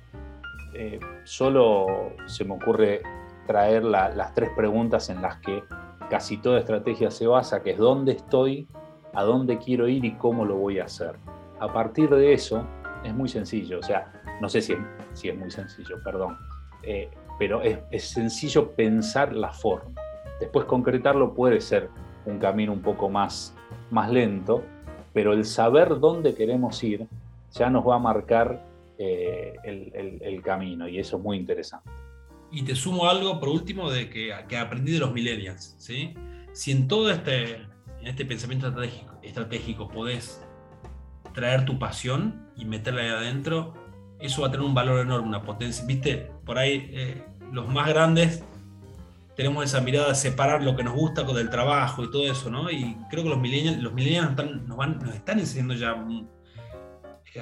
Eh, 0.74 1.00
solo 1.24 2.14
se 2.28 2.46
me 2.46 2.54
ocurre 2.54 3.02
traer 3.48 3.84
las 3.84 4.34
tres 4.36 4.52
preguntas 4.56 5.10
en 5.10 5.22
las 5.22 5.38
que 5.38 5.64
casi 6.10 6.38
toda 6.38 6.60
estrategia 6.60 7.10
se 7.10 7.26
basa, 7.26 7.64
que 7.64 7.72
es 7.72 7.78
dónde 7.78 8.12
estoy, 8.12 8.68
a 9.14 9.24
dónde 9.24 9.58
quiero 9.58 9.88
ir 9.88 10.06
y 10.06 10.16
cómo 10.16 10.46
lo 10.46 10.58
voy 10.58 10.80
a 10.80 10.86
hacer. 10.86 11.16
A 11.60 11.72
partir 11.74 12.10
de 12.10 12.34
eso 12.34 12.64
es 13.04 13.14
muy 13.16 13.30
sencillo, 13.30 13.80
o 13.80 13.84
sea, 13.84 14.12
no 14.42 14.50
sé 14.50 14.62
si 14.62 14.74
es, 14.74 15.38
muy 15.38 15.50
sencillo, 15.50 15.98
perdón, 16.04 16.38
eh, 16.84 17.10
pero 17.40 17.62
es, 17.62 17.80
es 17.90 18.10
sencillo 18.10 18.72
pensar 18.72 19.34
la 19.34 19.52
forma. 19.52 20.00
Después 20.40 20.66
concretarlo 20.66 21.34
puede 21.34 21.60
ser 21.62 21.90
un 22.26 22.38
camino 22.38 22.74
un 22.74 22.82
poco 22.82 23.10
más, 23.10 23.56
más 23.90 24.12
lento, 24.12 24.62
pero 25.14 25.34
el 25.34 25.46
saber 25.46 26.00
dónde 26.00 26.36
queremos 26.36 26.84
ir 26.84 27.08
ya 27.54 27.70
nos 27.70 27.88
va 27.88 27.96
a 27.96 28.00
marcar 28.00 28.62
eh, 29.00 29.56
el, 29.64 30.20
el 30.22 30.42
camino 30.42 30.88
y 30.88 31.00
eso 31.00 31.18
es 31.18 31.24
muy 31.24 31.38
interesante. 31.38 31.90
Y 32.52 32.64
te 32.64 32.76
sumo 32.76 33.10
algo, 33.10 33.40
por 33.40 33.50
último, 33.50 33.92
de 33.92 34.10
que, 34.10 34.34
que 34.48 34.58
aprendí 34.58 34.94
de 34.94 35.00
los 35.00 35.12
millennials. 35.12 35.76
¿sí? 35.78 36.14
Si 36.54 36.72
en 36.72 36.88
todo 36.88 37.12
este, 37.12 37.56
en 38.00 38.08
este 38.08 38.26
pensamiento 38.26 38.68
estratégico, 38.68 39.20
estratégico 39.22 39.88
podés 39.90 40.42
traer 41.34 41.66
tu 41.66 41.78
pasión 41.78 42.48
y 42.56 42.66
meterla 42.66 43.02
ahí 43.02 43.10
adentro, 43.10 43.74
eso 44.20 44.42
va 44.42 44.48
a 44.48 44.52
tener 44.52 44.66
un 44.66 44.74
valor 44.74 45.00
enorme, 45.02 45.28
una 45.28 45.44
potencia. 45.44 45.86
Viste, 45.86 46.32
por 46.46 46.58
ahí 46.58 46.90
eh, 46.94 47.24
los 47.52 47.68
más 47.68 47.88
grandes 47.88 48.44
tenemos 49.36 49.64
esa 49.64 49.82
mirada 49.82 50.10
de 50.10 50.16
separar 50.16 50.64
lo 50.64 50.76
que 50.76 50.84
nos 50.84 50.96
gusta 50.96 51.24
con 51.24 51.38
el 51.38 51.52
trabajo 51.52 52.04
y 52.04 52.10
todo 52.10 52.26
eso, 52.26 52.50
¿no? 52.50 52.72
Y 52.72 52.98
creo 53.10 53.24
que 53.24 53.30
los 53.30 53.40
millennials, 53.40 53.78
los 53.84 53.94
millennials 53.94 54.36
nos, 54.66 54.78
van, 54.78 54.98
nos 54.98 55.14
están 55.14 55.38
enseñando 55.38 55.76
ya 55.76 55.94